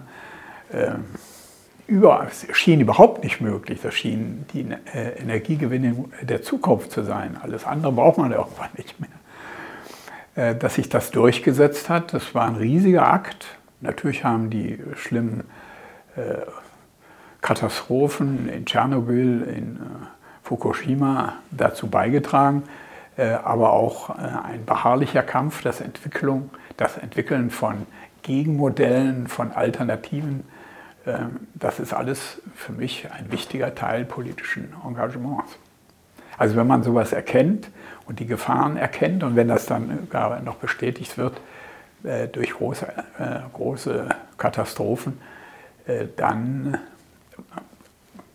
äh, 0.71 0.93
über, 1.85 2.27
schien 2.31 2.81
überhaupt 2.81 3.23
nicht 3.23 3.41
möglich. 3.41 3.79
Das 3.81 3.93
schien 3.93 4.45
die 4.51 4.67
Energiegewinnung 4.93 6.11
der 6.21 6.41
Zukunft 6.41 6.91
zu 6.91 7.03
sein. 7.03 7.37
Alles 7.41 7.63
andere 7.63 7.93
braucht 7.93 8.17
man 8.17 8.33
irgendwann 8.33 8.71
nicht 8.75 8.95
mehr. 8.99 10.53
Dass 10.55 10.75
sich 10.75 10.89
das 10.89 11.11
durchgesetzt 11.11 11.87
hat, 11.87 12.11
das 12.11 12.35
war 12.35 12.45
ein 12.45 12.57
riesiger 12.57 13.07
Akt. 13.07 13.45
Natürlich 13.79 14.25
haben 14.25 14.49
die 14.49 14.79
schlimmen 14.97 15.45
Katastrophen 17.39 18.49
in 18.49 18.65
Tschernobyl, 18.65 19.43
in 19.43 19.79
Fukushima 20.47 21.33
dazu 21.51 21.87
beigetragen, 21.87 22.63
äh, 23.17 23.31
aber 23.31 23.73
auch 23.73 24.11
äh, 24.11 24.13
ein 24.13 24.65
beharrlicher 24.65 25.21
Kampf, 25.21 25.61
das, 25.61 25.81
Entwicklung, 25.81 26.51
das 26.77 26.97
Entwickeln 26.97 27.49
von 27.49 27.85
Gegenmodellen, 28.23 29.27
von 29.27 29.51
Alternativen, 29.51 30.45
äh, 31.05 31.17
das 31.53 31.81
ist 31.81 31.93
alles 31.93 32.41
für 32.55 32.71
mich 32.71 33.11
ein 33.11 33.29
wichtiger 33.29 33.75
Teil 33.75 34.05
politischen 34.05 34.73
Engagements. 34.85 35.57
Also 36.37 36.55
wenn 36.55 36.67
man 36.67 36.81
sowas 36.81 37.11
erkennt 37.11 37.69
und 38.05 38.19
die 38.19 38.25
Gefahren 38.25 38.77
erkennt 38.77 39.23
und 39.23 39.35
wenn 39.35 39.49
das 39.49 39.65
dann 39.65 40.07
gar 40.09 40.39
noch 40.41 40.55
bestätigt 40.55 41.17
wird 41.17 41.41
durch 42.33 42.51
große, 42.51 42.87
große 43.53 44.09
Katastrophen, 44.37 45.19
dann 46.15 46.77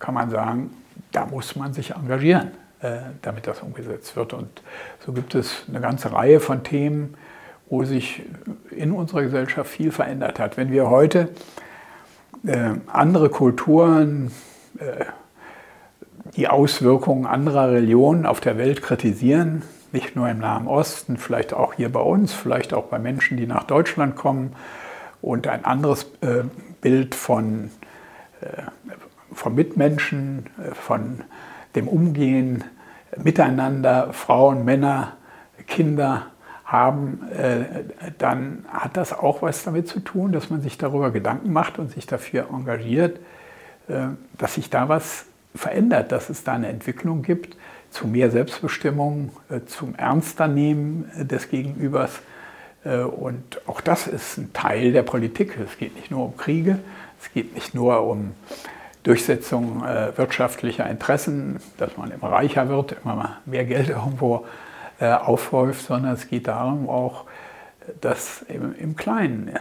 kann 0.00 0.14
man 0.14 0.30
sagen, 0.30 0.70
da 1.12 1.26
muss 1.26 1.54
man 1.56 1.72
sich 1.72 1.92
engagieren, 1.94 2.50
äh, 2.80 2.98
damit 3.20 3.46
das 3.46 3.60
umgesetzt 3.60 4.16
wird. 4.16 4.32
Und 4.32 4.62
so 5.04 5.12
gibt 5.12 5.34
es 5.34 5.64
eine 5.68 5.80
ganze 5.80 6.12
Reihe 6.12 6.40
von 6.40 6.64
Themen, 6.64 7.14
wo 7.68 7.84
sich 7.84 8.22
in 8.70 8.92
unserer 8.92 9.22
Gesellschaft 9.22 9.70
viel 9.70 9.92
verändert 9.92 10.38
hat. 10.38 10.56
Wenn 10.56 10.72
wir 10.72 10.90
heute 10.90 11.28
äh, 12.44 12.74
andere 12.86 13.28
Kulturen, 13.28 14.32
äh, 14.78 15.04
die 16.36 16.48
Auswirkungen 16.48 17.26
anderer 17.26 17.70
Religionen 17.70 18.26
auf 18.26 18.40
der 18.40 18.56
Welt 18.56 18.82
kritisieren, 18.82 19.62
nicht 19.92 20.16
nur 20.16 20.28
im 20.28 20.38
Nahen 20.38 20.66
Osten, 20.66 21.18
vielleicht 21.18 21.52
auch 21.52 21.74
hier 21.74 21.92
bei 21.92 22.00
uns, 22.00 22.32
vielleicht 22.32 22.72
auch 22.72 22.84
bei 22.84 22.98
Menschen, 22.98 23.36
die 23.36 23.46
nach 23.46 23.64
Deutschland 23.64 24.16
kommen 24.16 24.56
und 25.20 25.46
ein 25.46 25.66
anderes 25.66 26.06
Bild 26.80 27.14
von 27.14 27.70
von 29.34 29.54
Mitmenschen, 29.54 30.46
äh, 30.58 30.74
von 30.74 31.20
dem 31.74 31.88
Umgehen 31.88 32.64
miteinander, 33.16 34.12
Frauen, 34.12 34.64
Männer, 34.64 35.14
Kinder 35.66 36.26
haben, 36.64 37.20
äh, 37.30 37.84
dann 38.18 38.64
hat 38.68 38.96
das 38.96 39.12
auch 39.12 39.42
was 39.42 39.64
damit 39.64 39.88
zu 39.88 40.00
tun, 40.00 40.32
dass 40.32 40.48
man 40.48 40.62
sich 40.62 40.78
darüber 40.78 41.10
Gedanken 41.10 41.52
macht 41.52 41.78
und 41.78 41.90
sich 41.90 42.06
dafür 42.06 42.48
engagiert, 42.50 43.20
äh, 43.88 44.08
dass 44.38 44.54
sich 44.54 44.70
da 44.70 44.88
was 44.88 45.26
verändert, 45.54 46.12
dass 46.12 46.30
es 46.30 46.44
da 46.44 46.54
eine 46.54 46.68
Entwicklung 46.68 47.22
gibt 47.22 47.56
zu 47.90 48.06
mehr 48.06 48.30
Selbstbestimmung, 48.30 49.32
zum 49.66 49.94
Ernsternehmen 49.96 51.10
des 51.14 51.50
Gegenübers. 51.50 52.20
Und 52.84 53.60
auch 53.66 53.82
das 53.82 54.06
ist 54.06 54.38
ein 54.38 54.54
Teil 54.54 54.92
der 54.92 55.02
Politik. 55.02 55.58
Es 55.62 55.76
geht 55.76 55.94
nicht 55.94 56.10
nur 56.10 56.24
um 56.24 56.38
Kriege, 56.38 56.78
es 57.20 57.30
geht 57.34 57.54
nicht 57.54 57.74
nur 57.74 58.02
um 58.04 58.32
Durchsetzung 59.02 59.84
äh, 59.84 60.16
wirtschaftlicher 60.16 60.88
Interessen, 60.88 61.58
dass 61.78 61.96
man 61.96 62.10
immer 62.10 62.30
reicher 62.30 62.68
wird, 62.68 62.96
immer 63.02 63.38
mehr 63.44 63.64
Geld 63.64 63.88
irgendwo 63.88 64.46
äh, 65.00 65.12
aufhäuft, 65.12 65.86
sondern 65.86 66.12
es 66.12 66.28
geht 66.28 66.46
darum 66.46 66.88
auch, 66.88 67.24
dass 68.00 68.42
im, 68.42 68.74
im 68.76 68.96
Kleinen, 68.96 69.58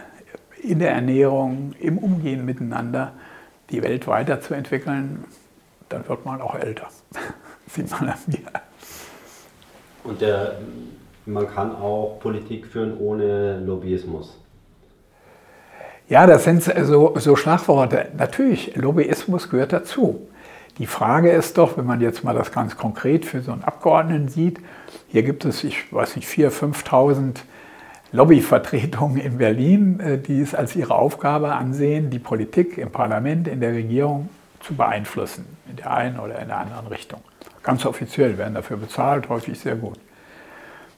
in 0.62 0.78
der 0.78 0.92
Ernährung, 0.92 1.74
im 1.80 1.98
Umgehen 1.98 2.44
miteinander 2.44 3.12
die 3.70 3.82
Welt 3.82 4.06
weiterzuentwickeln, 4.06 5.24
dann 5.88 6.08
wird 6.08 6.24
man 6.24 6.40
auch 6.40 6.54
älter. 6.54 6.88
Sieht 7.66 7.90
man 7.90 8.10
an 8.10 8.18
mir. 8.26 8.38
Und 10.04 10.20
der, 10.20 10.58
man 11.26 11.48
kann 11.48 11.74
auch 11.74 12.18
Politik 12.20 12.66
führen 12.66 12.96
ohne 12.98 13.60
Lobbyismus. 13.60 14.38
Ja, 16.08 16.26
das 16.26 16.44
sind 16.44 16.62
so, 16.62 17.14
so 17.16 17.36
Schlagworte. 17.36 18.08
Natürlich, 18.16 18.76
Lobbyismus 18.76 19.48
gehört 19.48 19.72
dazu. 19.72 20.28
Die 20.78 20.86
Frage 20.86 21.30
ist 21.30 21.58
doch, 21.58 21.76
wenn 21.76 21.86
man 21.86 22.00
jetzt 22.00 22.24
mal 22.24 22.34
das 22.34 22.50
ganz 22.50 22.76
konkret 22.76 23.24
für 23.24 23.42
so 23.42 23.52
einen 23.52 23.62
Abgeordneten 23.62 24.28
sieht, 24.28 24.58
hier 25.08 25.22
gibt 25.22 25.44
es, 25.44 25.64
ich 25.64 25.92
weiß 25.92 26.16
nicht, 26.16 26.28
4.000, 26.28 26.74
5.000 26.74 27.36
Lobbyvertretungen 28.12 29.18
in 29.18 29.38
Berlin, 29.38 30.00
äh, 30.00 30.18
die 30.18 30.40
es 30.40 30.54
als 30.54 30.76
ihre 30.76 30.94
Aufgabe 30.94 31.52
ansehen, 31.52 32.10
die 32.10 32.18
Politik 32.18 32.78
im 32.78 32.90
Parlament, 32.90 33.48
in 33.48 33.60
der 33.60 33.72
Regierung 33.72 34.28
zu 34.60 34.74
beeinflussen, 34.74 35.44
in 35.68 35.76
der 35.76 35.90
einen 35.92 36.18
oder 36.18 36.38
in 36.38 36.48
der 36.48 36.58
anderen 36.58 36.86
Richtung. 36.86 37.20
Ganz 37.62 37.86
offiziell 37.86 38.38
werden 38.38 38.54
dafür 38.54 38.76
bezahlt, 38.76 39.28
häufig 39.28 39.58
sehr 39.58 39.76
gut. 39.76 39.98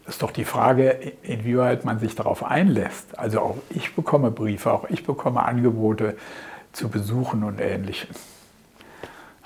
Ist 0.06 0.22
doch 0.22 0.30
die 0.30 0.44
Frage, 0.44 0.90
inwieweit 1.22 1.84
man 1.84 1.98
sich 1.98 2.14
darauf 2.14 2.44
einlässt. 2.44 3.18
Also 3.18 3.40
auch 3.40 3.56
ich 3.70 3.94
bekomme 3.94 4.30
Briefe, 4.30 4.70
auch 4.72 4.88
ich 4.90 5.04
bekomme 5.04 5.42
Angebote 5.42 6.16
zu 6.72 6.90
Besuchen 6.90 7.42
und 7.42 7.58
Ähnlichem. 7.58 8.14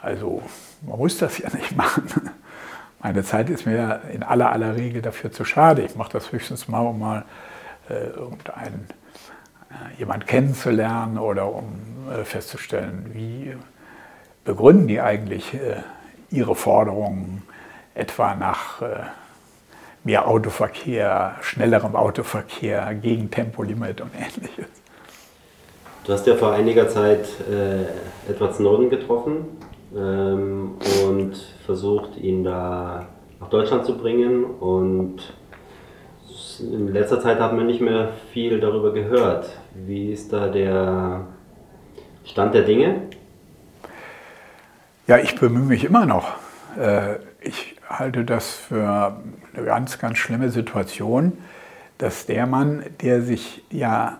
Also 0.03 0.43
man 0.83 0.99
muss 0.99 1.19
das 1.19 1.38
ja 1.38 1.49
nicht 1.55 1.77
machen. 1.77 2.31
Meine 3.00 3.23
Zeit 3.23 3.49
ist 3.50 3.67
mir 3.67 4.00
in 4.12 4.25
aller 4.25 4.50
aller 4.50 4.75
Regel 4.75 5.00
dafür 5.03 5.31
zu 5.31 5.45
schade. 5.45 5.83
Ich 5.83 5.95
mache 5.95 6.12
das 6.12 6.33
höchstens 6.33 6.67
mal, 6.67 6.81
um 6.81 6.99
mal 6.99 7.25
äh, 7.88 8.09
irgendeinen 8.09 8.88
äh, 9.71 9.99
jemand 9.99 10.27
kennenzulernen 10.27 11.19
oder 11.19 11.53
um 11.53 11.79
äh, 12.11 12.25
festzustellen, 12.25 13.11
wie 13.12 13.57
begründen 14.45 14.88
die 14.88 15.00
eigentlich 15.00 15.55
äh, 15.55 15.83
ihre 16.31 16.57
Forderungen 16.57 17.43
etwa 17.95 18.35
nach 18.35 18.83
äh, 18.83 18.87
mehr 20.05 20.26
Autoverkehr, 20.26 21.37
schnellerem 21.43 21.97
Autoverkehr, 21.97 22.95
gegen 22.95 23.31
Tempolimit 23.31 24.00
und 24.00 24.11
ähnliches. 24.14 24.67
Du 26.05 26.12
hast 26.12 26.26
ja 26.26 26.37
vor 26.37 26.52
einiger 26.52 26.88
Zeit 26.88 27.28
äh, 27.50 28.31
Edward 28.31 28.55
Snowden 28.55 28.88
getroffen 28.88 29.45
ähm, 29.95 30.76
und 31.07 31.35
versucht, 31.67 32.17
ihn 32.17 32.45
da 32.45 33.07
nach 33.40 33.50
Deutschland 33.50 33.85
zu 33.85 33.99
bringen. 33.99 34.45
Und 34.45 35.35
in 36.61 36.88
letzter 36.93 37.21
Zeit 37.21 37.38
haben 37.40 37.59
wir 37.59 37.64
nicht 37.64 37.81
mehr 37.81 38.12
viel 38.33 38.59
darüber 38.59 38.93
gehört. 38.93 39.50
Wie 39.75 40.12
ist 40.12 40.33
da 40.33 40.49
der 40.49 41.26
Stand 42.25 42.55
der 42.55 42.62
Dinge? 42.62 43.02
Ja, 45.07 45.19
ich 45.19 45.38
bemühe 45.38 45.64
mich 45.64 45.85
immer 45.85 46.07
noch. 46.07 46.37
Äh, 46.78 47.17
ich 47.40 47.76
halte 47.88 48.25
das 48.25 48.50
für 48.50 49.21
eine 49.54 49.64
ganz, 49.64 49.99
ganz 49.99 50.18
schlimme 50.18 50.50
Situation, 50.50 51.38
dass 51.99 52.26
der 52.26 52.47
Mann, 52.47 52.85
der 53.00 53.23
sich 53.23 53.64
ja 53.71 54.18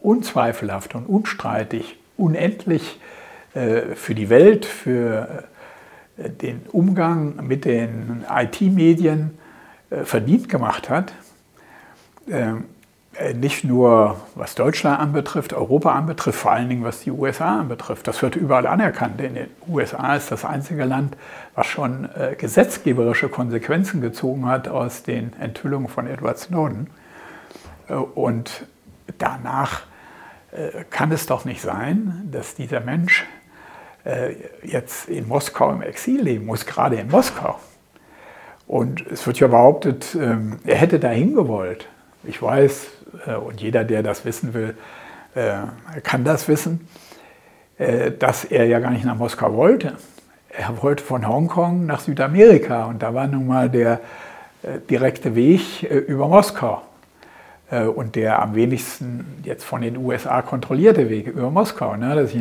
unzweifelhaft 0.00 0.94
und 0.94 1.06
unstreitig 1.06 1.98
unendlich 2.16 3.00
äh, 3.54 3.94
für 3.94 4.14
die 4.14 4.28
Welt, 4.28 4.64
für 4.64 5.44
äh, 6.16 6.30
den 6.30 6.62
Umgang 6.70 7.46
mit 7.46 7.64
den 7.64 8.24
IT-Medien 8.28 9.38
verdient 10.04 10.48
gemacht 10.48 10.88
hat, 10.88 11.12
äh, 12.26 12.54
nicht 13.34 13.62
nur 13.64 14.16
was 14.34 14.54
Deutschland 14.54 14.98
anbetrifft, 14.98 15.52
Europa 15.52 15.92
anbetrifft, 15.92 16.38
vor 16.38 16.52
allen 16.52 16.68
Dingen 16.68 16.82
was 16.82 17.00
die 17.00 17.10
USA 17.10 17.60
anbetrifft. 17.60 18.08
Das 18.08 18.22
wird 18.22 18.36
überall 18.36 18.66
anerkannt. 18.66 19.20
In 19.20 19.34
den 19.34 19.48
USA 19.68 20.16
ist 20.16 20.30
das 20.30 20.44
einzige 20.44 20.84
Land, 20.84 21.16
was 21.54 21.66
schon 21.66 22.08
äh, 22.14 22.34
gesetzgeberische 22.36 23.28
Konsequenzen 23.28 24.00
gezogen 24.00 24.46
hat 24.46 24.68
aus 24.68 25.02
den 25.02 25.34
Enthüllungen 25.38 25.88
von 25.88 26.06
Edward 26.06 26.38
Snowden. 26.38 26.88
Äh, 27.88 27.94
und 27.94 28.66
danach 29.18 29.82
äh, 30.52 30.84
kann 30.90 31.12
es 31.12 31.26
doch 31.26 31.44
nicht 31.44 31.60
sein, 31.60 32.28
dass 32.30 32.54
dieser 32.54 32.80
Mensch 32.80 33.26
äh, 34.04 34.34
jetzt 34.62 35.08
in 35.08 35.28
Moskau 35.28 35.70
im 35.70 35.82
Exil 35.82 36.22
leben 36.22 36.46
muss, 36.46 36.66
gerade 36.66 36.96
in 36.96 37.08
Moskau. 37.08 37.58
Und 38.66 39.06
es 39.10 39.26
wird 39.26 39.38
ja 39.38 39.48
behauptet, 39.48 40.14
ähm, 40.14 40.58
er 40.64 40.76
hätte 40.76 40.98
dahin 40.98 41.34
gewollt. 41.34 41.88
Ich 42.24 42.40
weiß, 42.40 42.86
äh, 43.26 43.34
und 43.34 43.60
jeder, 43.60 43.84
der 43.84 44.02
das 44.02 44.24
wissen 44.24 44.54
will, 44.54 44.76
äh, 45.34 45.54
kann 46.02 46.24
das 46.24 46.46
wissen, 46.48 46.86
äh, 47.78 48.12
dass 48.12 48.44
er 48.44 48.66
ja 48.66 48.78
gar 48.78 48.90
nicht 48.90 49.04
nach 49.04 49.16
Moskau 49.16 49.54
wollte. 49.54 49.94
Er 50.50 50.82
wollte 50.82 51.02
von 51.02 51.26
Hongkong 51.26 51.86
nach 51.86 52.00
Südamerika 52.00 52.84
und 52.84 53.02
da 53.02 53.14
war 53.14 53.26
nun 53.26 53.46
mal 53.46 53.70
der 53.70 54.00
direkte 54.90 55.34
Weg 55.34 55.82
über 55.82 56.28
Moskau 56.28 56.82
und 57.70 58.14
der 58.16 58.40
am 58.40 58.54
wenigsten 58.54 59.42
jetzt 59.44 59.64
von 59.64 59.80
den 59.80 59.96
USA 59.96 60.42
kontrollierte 60.42 61.08
Weg 61.08 61.26
über 61.26 61.50
Moskau. 61.50 61.96
Ne? 61.96 62.14
Das 62.14 62.32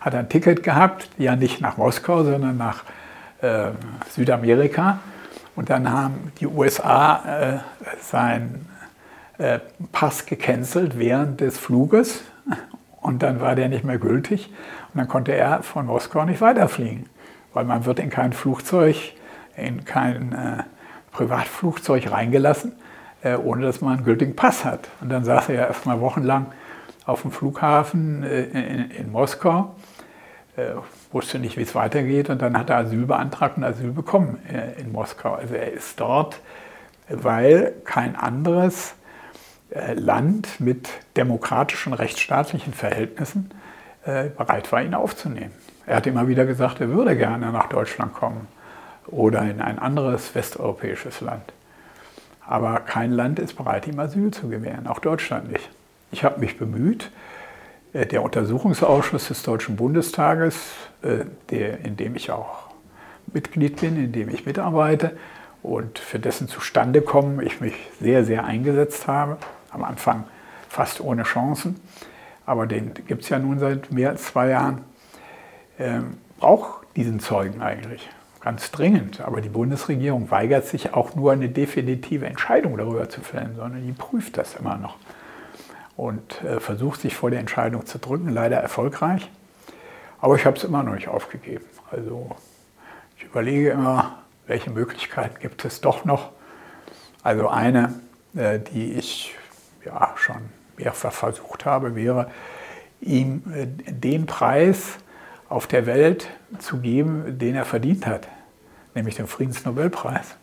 hat 0.00 0.14
ein 0.14 0.30
Ticket 0.30 0.62
gehabt, 0.62 1.10
ja 1.18 1.36
nicht 1.36 1.60
nach 1.60 1.76
Moskau, 1.76 2.24
sondern 2.24 2.56
nach 2.56 2.84
Südamerika. 4.08 5.00
Und 5.54 5.68
dann 5.68 5.92
haben 5.92 6.32
die 6.40 6.46
USA 6.46 7.62
sein 8.00 8.66
äh, 9.38 9.60
Pass 9.92 10.26
gecancelt 10.26 10.98
während 10.98 11.40
des 11.40 11.58
Fluges 11.58 12.22
und 13.00 13.22
dann 13.22 13.40
war 13.40 13.54
der 13.54 13.68
nicht 13.68 13.84
mehr 13.84 13.98
gültig 13.98 14.50
und 14.92 14.98
dann 14.98 15.08
konnte 15.08 15.32
er 15.32 15.62
von 15.62 15.86
Moskau 15.86 16.24
nicht 16.24 16.40
weiterfliegen, 16.40 17.06
weil 17.54 17.64
man 17.64 17.84
wird 17.84 18.00
in 18.00 18.10
kein 18.10 18.32
Flugzeug, 18.32 18.96
in 19.56 19.84
kein 19.84 20.32
äh, 20.32 20.62
Privatflugzeug 21.12 22.10
reingelassen, 22.10 22.72
äh, 23.22 23.36
ohne 23.36 23.66
dass 23.66 23.80
man 23.80 23.94
einen 23.94 24.04
gültigen 24.04 24.36
Pass 24.36 24.64
hat. 24.64 24.88
Und 25.00 25.08
dann 25.08 25.24
saß 25.24 25.48
er 25.48 25.54
ja 25.54 25.66
erstmal 25.66 26.00
wochenlang 26.00 26.46
auf 27.06 27.22
dem 27.22 27.32
Flughafen 27.32 28.22
äh, 28.22 28.42
in, 28.44 28.90
in, 28.90 29.12
Moskau, 29.12 29.74
äh, 30.56 30.72
wusste 31.10 31.38
nicht, 31.38 31.56
wie 31.56 31.62
es 31.62 31.74
weitergeht 31.74 32.28
und 32.28 32.42
dann 32.42 32.58
hat 32.58 32.70
er 32.70 32.76
Asyl 32.76 33.06
beantragt 33.06 33.56
und 33.56 33.64
Asyl 33.64 33.92
bekommen 33.92 34.38
äh, 34.46 34.80
in 34.80 34.92
Moskau. 34.92 35.34
Also 35.34 35.54
er 35.54 35.72
ist 35.72 35.98
dort, 35.98 36.40
weil 37.08 37.72
kein 37.84 38.14
anderes 38.14 38.94
Land 39.70 40.60
mit 40.60 40.88
demokratischen, 41.16 41.92
rechtsstaatlichen 41.92 42.72
Verhältnissen 42.72 43.50
äh, 44.04 44.30
bereit 44.30 44.70
war, 44.72 44.82
ihn 44.82 44.94
aufzunehmen. 44.94 45.52
Er 45.86 45.96
hat 45.96 46.06
immer 46.06 46.28
wieder 46.28 46.46
gesagt, 46.46 46.80
er 46.80 46.88
würde 46.88 47.16
gerne 47.16 47.52
nach 47.52 47.68
Deutschland 47.68 48.14
kommen 48.14 48.46
oder 49.06 49.42
in 49.42 49.60
ein 49.60 49.78
anderes 49.78 50.34
westeuropäisches 50.34 51.20
Land. 51.20 51.52
Aber 52.46 52.80
kein 52.80 53.12
Land 53.12 53.38
ist 53.38 53.54
bereit, 53.54 53.86
ihm 53.86 53.98
Asyl 53.98 54.30
zu 54.30 54.48
gewähren, 54.48 54.86
auch 54.86 55.00
Deutschland 55.00 55.52
nicht. 55.52 55.68
Ich 56.10 56.24
habe 56.24 56.40
mich 56.40 56.58
bemüht, 56.58 57.10
äh, 57.92 58.06
der 58.06 58.22
Untersuchungsausschuss 58.22 59.28
des 59.28 59.42
Deutschen 59.42 59.76
Bundestages, 59.76 60.72
in 61.50 61.96
dem 61.96 62.16
ich 62.16 62.32
auch 62.32 62.70
Mitglied 63.32 63.80
bin, 63.80 63.96
in 63.96 64.10
dem 64.10 64.28
ich 64.30 64.46
mitarbeite 64.46 65.16
und 65.62 65.98
für 65.98 66.18
dessen 66.18 66.48
Zustandekommen 66.48 67.44
ich 67.44 67.60
mich 67.60 67.74
sehr, 68.00 68.24
sehr 68.24 68.44
eingesetzt 68.44 69.06
habe, 69.06 69.38
am 69.70 69.84
Anfang 69.84 70.24
fast 70.68 71.00
ohne 71.00 71.22
Chancen, 71.22 71.80
aber 72.46 72.66
den 72.66 72.94
gibt 72.94 73.22
es 73.22 73.28
ja 73.28 73.38
nun 73.38 73.58
seit 73.58 73.92
mehr 73.92 74.10
als 74.10 74.24
zwei 74.24 74.48
Jahren, 74.48 74.82
ähm, 75.78 76.18
braucht 76.38 76.86
diesen 76.96 77.20
Zeugen 77.20 77.62
eigentlich 77.62 78.08
ganz 78.40 78.70
dringend. 78.70 79.20
Aber 79.20 79.40
die 79.40 79.48
Bundesregierung 79.48 80.30
weigert 80.30 80.66
sich 80.66 80.94
auch 80.94 81.14
nur 81.14 81.32
eine 81.32 81.48
definitive 81.48 82.26
Entscheidung 82.26 82.76
darüber 82.76 83.08
zu 83.08 83.20
fällen, 83.20 83.56
sondern 83.56 83.86
die 83.86 83.92
prüft 83.92 84.36
das 84.36 84.56
immer 84.56 84.76
noch 84.76 84.96
und 85.96 86.42
äh, 86.44 86.60
versucht 86.60 87.00
sich 87.00 87.14
vor 87.16 87.30
der 87.30 87.40
Entscheidung 87.40 87.84
zu 87.84 87.98
drücken, 87.98 88.28
leider 88.28 88.56
erfolgreich. 88.56 89.28
Aber 90.20 90.36
ich 90.36 90.46
habe 90.46 90.56
es 90.56 90.64
immer 90.64 90.82
noch 90.82 90.94
nicht 90.94 91.08
aufgegeben. 91.08 91.64
Also 91.90 92.30
ich 93.16 93.24
überlege 93.24 93.70
immer, 93.70 94.18
welche 94.46 94.70
Möglichkeiten 94.70 95.38
gibt 95.40 95.64
es 95.64 95.80
doch 95.80 96.04
noch. 96.04 96.30
Also 97.22 97.48
eine, 97.48 98.00
äh, 98.36 98.60
die 98.60 98.92
ich 98.92 99.27
ja, 99.88 100.14
schon 100.16 100.50
mehrfach 100.76 101.12
versucht 101.12 101.64
habe, 101.64 101.94
wäre, 101.94 102.30
ihm 103.00 103.42
äh, 103.54 103.66
den 103.66 104.26
Preis 104.26 104.98
auf 105.48 105.66
der 105.66 105.86
Welt 105.86 106.28
zu 106.58 106.78
geben, 106.78 107.38
den 107.38 107.54
er 107.54 107.64
verdient 107.64 108.06
hat, 108.06 108.28
nämlich 108.94 109.16
den 109.16 109.26
Friedensnobelpreis. 109.26 110.36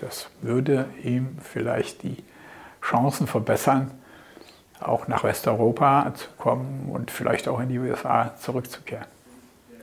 Das 0.00 0.28
würde 0.40 0.86
ihm 1.02 1.38
vielleicht 1.42 2.02
die 2.02 2.16
Chancen 2.82 3.26
verbessern, 3.26 3.90
auch 4.80 5.08
nach 5.08 5.24
Westeuropa 5.24 6.12
zu 6.14 6.28
kommen 6.38 6.90
und 6.90 7.10
vielleicht 7.10 7.48
auch 7.48 7.60
in 7.60 7.68
die 7.68 7.78
USA 7.78 8.34
zurückzukehren. 8.38 9.06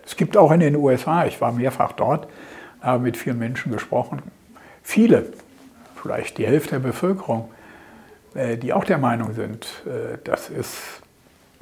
Es 0.04 0.16
gibt 0.16 0.36
auch 0.38 0.52
in 0.52 0.60
den 0.60 0.76
USA, 0.76 1.26
ich 1.26 1.40
war 1.40 1.52
mehrfach 1.52 1.94
dort, 1.94 2.28
habe 2.82 3.04
mit 3.04 3.16
vielen 3.16 3.38
Menschen 3.38 3.72
gesprochen, 3.72 4.22
viele, 4.84 5.32
vielleicht 6.02 6.40
die 6.40 6.46
Hälfte 6.46 6.72
der 6.72 6.80
Bevölkerung, 6.80 7.50
äh, 7.50 7.61
die 8.36 8.74
auch 8.74 8.86
der 8.86 8.98
Meinung 8.98 9.34
sind, 9.34 9.66
äh, 9.86 10.18
das 10.24 10.50
ist 10.50 11.02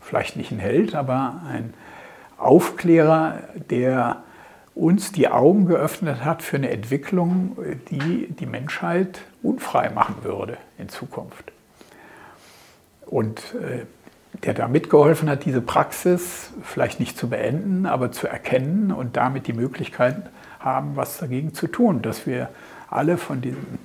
vielleicht 0.02 0.36
nicht 0.36 0.52
ein 0.52 0.60
Held, 0.60 0.96
aber 0.96 1.42
ein 1.48 1.74
Aufklärer, 2.38 3.40
der 3.70 4.24
uns 4.76 5.12
die 5.12 5.28
Augen 5.28 5.66
geöffnet 5.66 6.24
hat 6.24 6.42
für 6.42 6.58
eine 6.58 6.70
Entwicklung, 6.70 7.58
die 7.90 8.28
die 8.30 8.46
Menschheit 8.46 9.22
unfrei 9.44 9.90
machen 9.90 10.24
würde 10.24 10.58
in 10.78 10.88
Zukunft. 10.88 11.52
Und 13.06 13.40
äh, 13.56 13.86
der 14.44 14.54
da 14.54 14.68
mitgeholfen 14.68 15.30
hat, 15.30 15.44
diese 15.46 15.62
Praxis 15.62 16.54
vielleicht 16.64 17.00
nicht 17.00 17.18
zu 17.18 17.30
beenden, 17.30 17.86
aber 17.86 18.12
zu 18.12 18.28
erkennen 18.28 18.92
und 18.92 19.18
damit 19.18 19.48
die 19.48 19.54
Möglichkeit 19.54 20.30
haben, 20.60 20.96
was 20.96 21.18
dagegen 21.18 21.54
zu 21.54 21.68
tun, 21.68 22.02
dass 22.02 22.26
wir 22.26 22.50
alle 22.90 23.18
von 23.18 23.42
diesem 23.42 23.80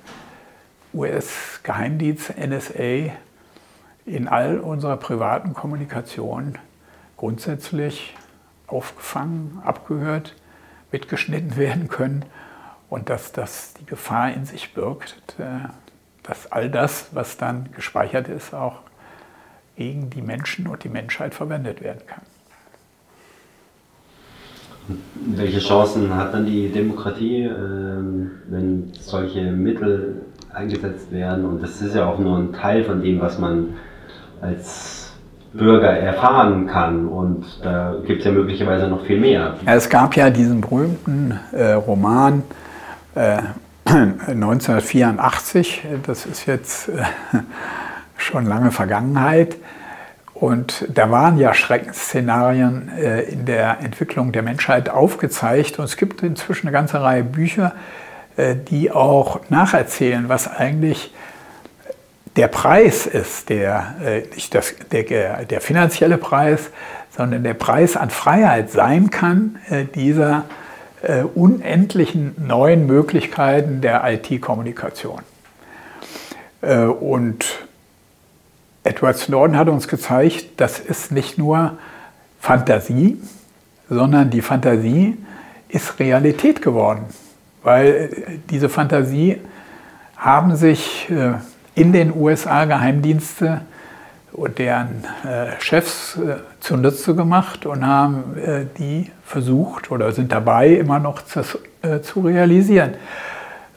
US-Geheimdienst 0.95 2.37
NSA 2.37 3.11
in 4.05 4.27
all 4.27 4.59
unserer 4.59 4.97
privaten 4.97 5.53
Kommunikation 5.53 6.57
grundsätzlich 7.17 8.15
aufgefangen, 8.67 9.61
abgehört, 9.63 10.35
mitgeschnitten 10.91 11.55
werden 11.57 11.87
können 11.87 12.25
und 12.89 13.09
dass 13.09 13.31
das 13.31 13.73
die 13.73 13.85
Gefahr 13.85 14.31
in 14.31 14.45
sich 14.45 14.73
birgt, 14.73 15.35
äh, 15.39 15.67
dass 16.23 16.51
all 16.51 16.69
das, 16.69 17.09
was 17.11 17.37
dann 17.37 17.71
gespeichert 17.73 18.27
ist, 18.27 18.53
auch 18.53 18.79
gegen 19.75 20.09
die 20.09 20.21
Menschen 20.21 20.67
und 20.67 20.83
die 20.83 20.89
Menschheit 20.89 21.35
verwendet 21.35 21.81
werden 21.81 22.05
kann. 22.07 22.21
Welche 25.35 25.59
Chancen 25.59 26.15
hat 26.15 26.33
dann 26.33 26.45
die 26.45 26.69
Demokratie, 26.69 27.43
ähm, 27.43 28.31
wenn 28.47 28.91
solche 28.99 29.51
Mittel 29.51 30.21
eingesetzt 30.53 31.11
werden? 31.11 31.45
Und 31.45 31.63
das 31.63 31.81
ist 31.81 31.95
ja 31.95 32.05
auch 32.05 32.19
nur 32.19 32.37
ein 32.37 32.53
Teil 32.53 32.83
von 32.83 33.01
dem, 33.01 33.19
was 33.19 33.39
man 33.39 33.69
als 34.41 35.13
Bürger 35.53 35.89
erfahren 35.89 36.67
kann. 36.67 37.07
Und 37.07 37.45
da 37.63 37.95
gibt 38.05 38.19
es 38.19 38.25
ja 38.25 38.31
möglicherweise 38.31 38.87
noch 38.87 39.05
viel 39.05 39.19
mehr. 39.19 39.55
Es 39.65 39.89
gab 39.89 40.15
ja 40.15 40.29
diesen 40.29 40.61
berühmten 40.61 41.39
äh, 41.51 41.73
Roman 41.73 42.43
äh, 43.15 43.39
1984, 43.85 45.83
das 46.05 46.25
ist 46.25 46.45
jetzt 46.47 46.89
äh, 46.89 47.03
schon 48.17 48.45
lange 48.45 48.71
Vergangenheit. 48.71 49.57
Und 50.35 50.85
da 50.93 51.09
waren 51.09 51.37
ja 51.37 51.53
Schreckensszenarien 51.53 52.89
äh, 52.89 53.21
in 53.21 53.45
der 53.45 53.79
Entwicklung 53.79 54.33
der 54.33 54.41
Menschheit 54.41 54.89
aufgezeigt. 54.89 55.79
Und 55.79 55.85
es 55.85 55.95
gibt 55.95 56.23
inzwischen 56.23 56.67
eine 56.67 56.73
ganze 56.73 57.01
Reihe 57.01 57.23
Bücher, 57.23 57.73
äh, 58.35 58.53
die 58.53 58.91
auch 58.91 59.39
nacherzählen, 59.49 60.27
was 60.27 60.49
eigentlich 60.49 61.13
der 62.35 62.49
Preis 62.49 63.07
ist, 63.07 63.47
der, 63.47 63.95
äh, 64.03 64.23
nicht 64.35 64.53
das, 64.53 64.75
der, 64.91 65.45
der 65.45 65.61
finanzielle 65.61 66.17
Preis, 66.17 66.69
sondern 67.15 67.45
der 67.45 67.53
Preis 67.53 67.95
an 67.95 68.09
Freiheit 68.09 68.69
sein 68.71 69.09
kann, 69.09 69.57
dieser 69.95 70.43
unendlichen 71.33 72.35
neuen 72.45 72.87
Möglichkeiten 72.87 73.79
der 73.79 74.03
IT-Kommunikation. 74.03 75.21
Und 76.99 77.45
Edward 78.85 79.17
Snowden 79.17 79.57
hat 79.57 79.67
uns 79.67 79.87
gezeigt, 79.87 80.45
das 80.57 80.79
ist 80.79 81.11
nicht 81.11 81.37
nur 81.37 81.77
Fantasie, 82.39 83.19
sondern 83.89 84.29
die 84.29 84.41
Fantasie 84.41 85.17
ist 85.67 85.99
Realität 85.99 86.61
geworden, 86.61 87.05
weil 87.63 88.39
diese 88.49 88.69
Fantasie 88.69 89.41
haben 90.15 90.55
sich 90.55 91.09
äh, 91.09 91.33
in 91.73 91.93
den 91.93 92.15
USA 92.15 92.65
Geheimdienste 92.65 93.61
und 94.31 94.59
deren 94.59 95.03
äh, 95.23 95.59
Chefs 95.59 96.17
äh, 96.17 96.35
zunutze 96.59 97.15
gemacht 97.15 97.65
und 97.65 97.85
haben 97.85 98.23
die 98.77 99.11
versucht 99.23 99.89
oder 99.89 100.11
sind 100.11 100.31
dabei 100.31 100.69
immer 100.69 100.99
noch 100.99 101.23
zu 101.23 102.19
realisieren. 102.21 102.95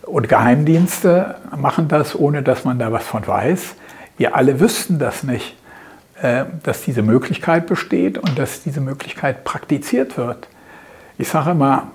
Und 0.03 0.29
Geheimdienste 0.29 1.37
machen 1.57 1.89
das, 1.89 2.19
ohne 2.19 2.43
dass 2.43 2.65
man 2.65 2.79
da 2.79 2.93
was 2.93 3.05
von 3.05 3.27
weiß. 3.27 3.75
Wir 4.19 4.37
alle 4.37 4.61
wüssten 4.61 4.99
das 4.99 5.23
nicht, 5.23 5.57
äh, 6.21 6.45
dass 6.65 6.83
diese 6.83 7.03
Möglichkeit 7.03 7.67
besteht 7.67 8.19
und 8.19 8.39
dass 8.39 8.63
diese 8.63 8.81
Möglichkeit 8.81 9.45
praktiziert 9.45 10.19
wird. 10.19 10.49
Ich 11.17 11.29
sage 11.29 11.53
immer, 11.53 11.93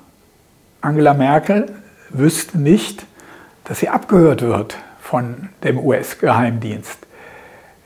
Angela 0.81 1.13
Merkel 1.13 1.67
wüsste 2.09 2.57
nicht, 2.57 3.05
dass 3.65 3.79
sie 3.79 3.89
abgehört 3.89 4.41
wird 4.41 4.77
von 5.01 5.49
dem 5.63 5.77
US-Geheimdienst. 5.77 6.97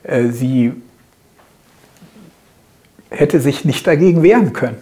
Äh, 0.04 0.28
sie 0.28 0.72
hätte 3.10 3.40
sich 3.40 3.64
nicht 3.64 3.86
dagegen 3.86 4.22
wehren 4.22 4.52
können. 4.52 4.78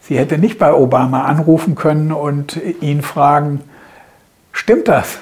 Sie 0.00 0.18
hätte 0.18 0.38
nicht 0.38 0.58
bei 0.58 0.72
Obama 0.72 1.24
anrufen 1.24 1.74
können 1.74 2.12
und 2.12 2.58
ihn 2.80 3.02
fragen, 3.02 3.60
stimmt 4.52 4.88
das? 4.88 5.18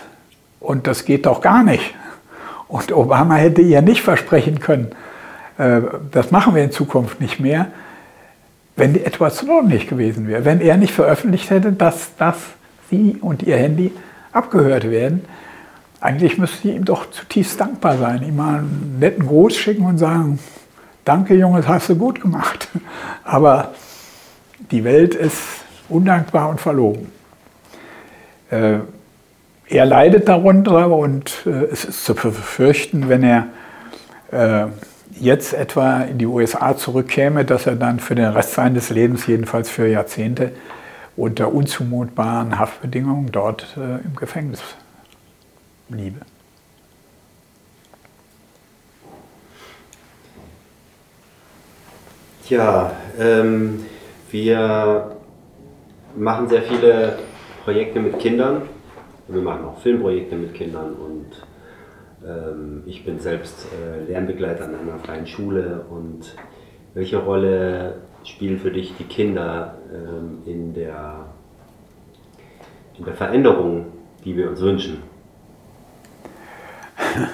Und 0.60 0.86
das 0.86 1.04
geht 1.04 1.26
doch 1.26 1.40
gar 1.40 1.64
nicht. 1.64 1.94
Und 2.68 2.92
Obama 2.92 3.36
hätte 3.36 3.62
ihr 3.62 3.82
nicht 3.82 4.02
versprechen 4.02 4.60
können, 4.60 4.92
äh, 5.58 5.80
das 6.10 6.30
machen 6.30 6.54
wir 6.54 6.62
in 6.62 6.70
Zukunft 6.70 7.20
nicht 7.20 7.40
mehr, 7.40 7.68
wenn 8.76 8.94
Edward 8.94 9.34
Snowden 9.34 9.68
nicht 9.68 9.88
gewesen 9.88 10.28
wäre. 10.28 10.44
Wenn 10.44 10.60
er 10.60 10.76
nicht 10.76 10.92
veröffentlicht 10.92 11.50
hätte, 11.50 11.72
dass, 11.72 12.14
dass 12.16 12.36
sie 12.90 13.18
und 13.20 13.42
ihr 13.42 13.56
Handy 13.56 13.92
abgehört 14.32 14.88
werden. 14.90 15.24
Eigentlich 16.00 16.38
müsste 16.38 16.58
sie 16.62 16.70
ihm 16.74 16.84
doch 16.84 17.10
zutiefst 17.10 17.60
dankbar 17.60 17.98
sein, 17.98 18.22
ihm 18.22 18.36
mal 18.36 18.60
einen 18.60 18.98
netten 19.00 19.26
Gruß 19.26 19.56
schicken 19.56 19.84
und 19.84 19.98
sagen, 19.98 20.38
danke 21.04 21.34
Junge, 21.34 21.58
das 21.58 21.68
hast 21.68 21.88
du 21.88 21.96
gut 21.96 22.20
gemacht. 22.20 22.68
Aber 23.24 23.74
die 24.70 24.84
Welt 24.84 25.14
ist 25.14 25.42
undankbar 25.88 26.48
und 26.50 26.60
verlogen. 26.60 27.10
Äh, 28.50 28.78
er 29.70 29.84
leidet 29.84 30.28
darunter 30.28 30.90
und 30.90 31.46
äh, 31.46 31.64
es 31.70 31.84
ist 31.84 32.04
zu 32.04 32.14
befürchten, 32.14 33.08
wenn 33.08 33.22
er 33.22 33.48
äh, 34.30 34.66
jetzt 35.20 35.52
etwa 35.52 36.02
in 36.02 36.18
die 36.18 36.26
USA 36.26 36.76
zurückkäme, 36.76 37.44
dass 37.44 37.66
er 37.66 37.76
dann 37.76 38.00
für 38.00 38.14
den 38.14 38.26
Rest 38.26 38.54
seines 38.54 38.90
Lebens, 38.90 39.26
jedenfalls 39.26 39.68
für 39.68 39.86
Jahrzehnte, 39.86 40.52
unter 41.16 41.52
unzumutbaren 41.52 42.58
Haftbedingungen 42.58 43.30
dort 43.32 43.76
äh, 43.76 44.04
im 44.06 44.14
Gefängnis 44.16 44.60
bliebe. 45.88 46.20
Tja, 52.46 52.92
ähm, 53.18 53.84
wir 54.30 55.16
machen 56.16 56.48
sehr 56.48 56.62
viele 56.62 57.18
Projekte 57.64 58.00
mit 58.00 58.18
Kindern 58.18 58.62
wir 59.28 59.42
machen 59.42 59.64
auch 59.64 59.78
Filmprojekte 59.78 60.36
mit 60.36 60.54
Kindern 60.54 60.94
und 60.94 61.26
ähm, 62.26 62.82
ich 62.86 63.04
bin 63.04 63.20
selbst 63.20 63.66
äh, 63.72 64.10
Lernbegleiter 64.10 64.64
an 64.64 64.74
einer 64.74 64.98
freien 64.98 65.26
Schule. 65.26 65.84
Und 65.90 66.34
welche 66.94 67.18
Rolle 67.18 67.96
spielen 68.24 68.58
für 68.58 68.70
dich 68.70 68.94
die 68.98 69.04
Kinder 69.04 69.76
ähm, 69.92 70.38
in, 70.46 70.74
der, 70.74 71.26
in 72.98 73.04
der 73.04 73.14
Veränderung, 73.14 73.86
die 74.24 74.36
wir 74.36 74.50
uns 74.50 74.60
wünschen? 74.60 75.02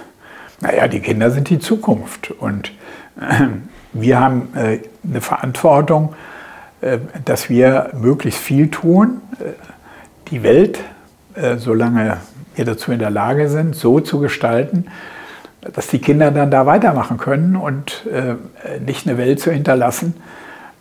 Naja, 0.61 0.89
die 0.89 1.01
Kinder 1.01 1.31
sind 1.31 1.51
die 1.51 1.59
Zukunft 1.59 2.31
und 2.31 2.73
äh, 3.21 3.49
wir 3.93 4.19
haben 4.19 4.49
äh, 4.55 4.79
eine 5.07 5.21
Verantwortung, 5.21 6.15
äh, 6.81 6.99
dass 7.25 7.51
wir 7.51 7.91
möglichst 7.93 8.41
viel 8.41 8.71
tun, 8.71 9.21
äh, 9.41 9.53
die 10.31 10.43
Welt 10.43 10.79
solange 11.57 12.19
wir 12.55 12.65
dazu 12.65 12.93
in 12.93 12.99
der 12.99 13.11
Lage 13.11 13.49
sind, 13.49 13.75
so 13.75 14.01
zu 14.01 14.21
gestalten, 14.21 14.87
dass 15.73 15.89
die 15.89 15.99
Kinder 15.99 16.31
dann 16.31 16.51
da 16.51 16.67
weitermachen 16.67 17.17
können 17.17 17.57
und 17.57 18.07
äh, 18.07 18.35
nicht 18.81 19.07
eine 19.07 19.19
Welt 19.19 19.41
zu 19.41 19.51
hinterlassen, 19.51 20.15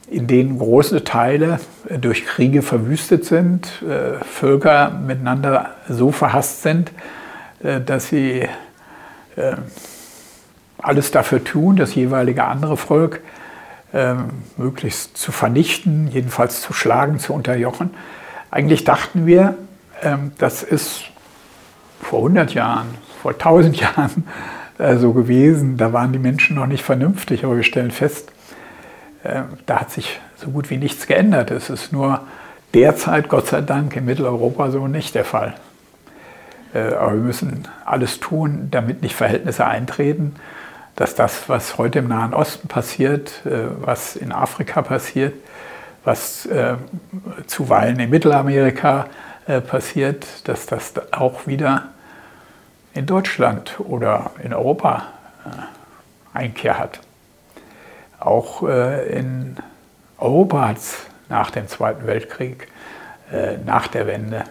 in 0.09 0.27
denen 0.27 0.59
große 0.59 1.03
Teile 1.03 1.59
durch 2.01 2.25
Kriege 2.25 2.61
verwüstet 2.61 3.25
sind, 3.25 3.81
äh, 3.81 4.23
Völker 4.23 4.91
miteinander 4.91 5.71
so 5.87 6.11
verhasst 6.11 6.63
sind, 6.63 6.91
dass 7.85 8.09
sie 8.09 8.45
alles 10.77 11.11
dafür 11.11 11.41
tun, 11.41 11.77
das 11.77 11.95
jeweilige 11.95 12.43
andere 12.43 12.75
Volk 12.75 13.21
möglichst 14.57 15.15
zu 15.15 15.31
vernichten, 15.31 16.09
jedenfalls 16.09 16.61
zu 16.61 16.73
schlagen, 16.73 17.19
zu 17.19 17.33
unterjochen. 17.33 17.91
Eigentlich 18.51 18.83
dachten 18.83 19.25
wir, 19.25 19.55
das 20.37 20.63
ist 20.63 21.05
vor 22.01 22.19
100 22.19 22.53
Jahren, 22.53 22.87
vor 23.21 23.31
1000 23.31 23.75
Jahren 23.79 24.27
äh, 24.77 24.97
so 24.97 25.13
gewesen. 25.13 25.77
Da 25.77 25.93
waren 25.93 26.13
die 26.13 26.19
Menschen 26.19 26.55
noch 26.55 26.67
nicht 26.67 26.83
vernünftig, 26.83 27.43
aber 27.43 27.55
wir 27.55 27.63
stellen 27.63 27.91
fest, 27.91 28.31
äh, 29.23 29.43
da 29.65 29.81
hat 29.81 29.91
sich 29.91 30.19
so 30.35 30.49
gut 30.49 30.69
wie 30.69 30.77
nichts 30.77 31.07
geändert. 31.07 31.51
Es 31.51 31.69
ist 31.69 31.93
nur 31.93 32.21
derzeit, 32.73 33.29
Gott 33.29 33.47
sei 33.47 33.61
Dank, 33.61 33.95
in 33.95 34.05
Mitteleuropa 34.05 34.71
so 34.71 34.87
nicht 34.87 35.15
der 35.15 35.25
Fall. 35.25 35.55
Äh, 36.73 36.93
aber 36.95 37.13
wir 37.13 37.21
müssen 37.21 37.67
alles 37.85 38.19
tun, 38.19 38.67
damit 38.71 39.01
nicht 39.01 39.15
Verhältnisse 39.15 39.65
eintreten, 39.65 40.35
dass 40.95 41.15
das, 41.15 41.49
was 41.49 41.77
heute 41.77 41.99
im 41.99 42.07
Nahen 42.07 42.35
Osten 42.35 42.67
passiert, 42.67 43.41
was 43.81 44.15
in 44.15 44.31
Afrika 44.31 44.83
passiert, 44.83 45.33
was 46.03 46.47
zuweilen 47.47 47.99
in 47.99 48.11
Mittelamerika 48.11 49.07
äh, 49.45 49.59
passiert, 49.59 50.47
dass 50.47 50.67
das 50.67 50.93
auch 51.11 51.47
wieder 51.47 51.89
in 52.93 53.05
Deutschland 53.05 53.79
oder 53.79 54.31
in 54.41 54.53
Europa 54.53 55.07
äh, 55.45 56.37
Einkehr 56.37 56.79
hat. 56.79 57.01
Auch 58.19 58.63
äh, 58.63 59.17
in 59.17 59.57
Europa 60.17 60.69
hat 60.69 60.77
es 60.77 60.97
nach 61.27 61.51
dem 61.51 61.67
Zweiten 61.67 62.05
Weltkrieg, 62.05 62.67
nach 63.65 63.87
der 63.87 64.05
Wende, 64.05 64.43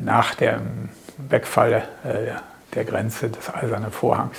nach 0.00 0.34
dem 0.34 0.88
Wegfall 1.18 1.86
der 2.74 2.84
Grenze 2.84 3.28
des 3.28 3.52
Eisernen 3.52 3.92
Vorhangs 3.92 4.38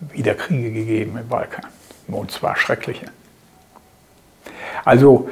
wieder 0.00 0.34
Kriege 0.34 0.72
gegeben 0.72 1.16
im 1.16 1.28
Balkan. 1.28 1.66
Und 2.08 2.32
zwar 2.32 2.56
schreckliche. 2.56 3.06
Also 4.84 5.30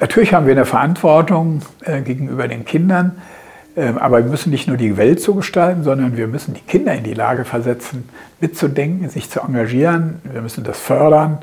natürlich 0.00 0.34
haben 0.34 0.46
wir 0.46 0.52
eine 0.52 0.64
Verantwortung 0.64 1.62
gegenüber 2.04 2.48
den 2.48 2.64
Kindern, 2.64 3.20
ähm, 3.76 3.98
aber 3.98 4.24
wir 4.24 4.30
müssen 4.30 4.50
nicht 4.50 4.66
nur 4.66 4.78
die 4.78 4.96
Welt 4.96 5.20
so 5.20 5.34
gestalten, 5.34 5.84
sondern 5.84 6.16
wir 6.16 6.26
müssen 6.26 6.54
die 6.54 6.62
Kinder 6.62 6.94
in 6.94 7.04
die 7.04 7.14
Lage 7.14 7.44
versetzen, 7.44 8.08
mitzudenken, 8.40 9.10
sich 9.10 9.30
zu 9.30 9.40
engagieren. 9.40 10.20
Wir 10.24 10.40
müssen 10.40 10.64
das 10.64 10.80
fördern. 10.80 11.38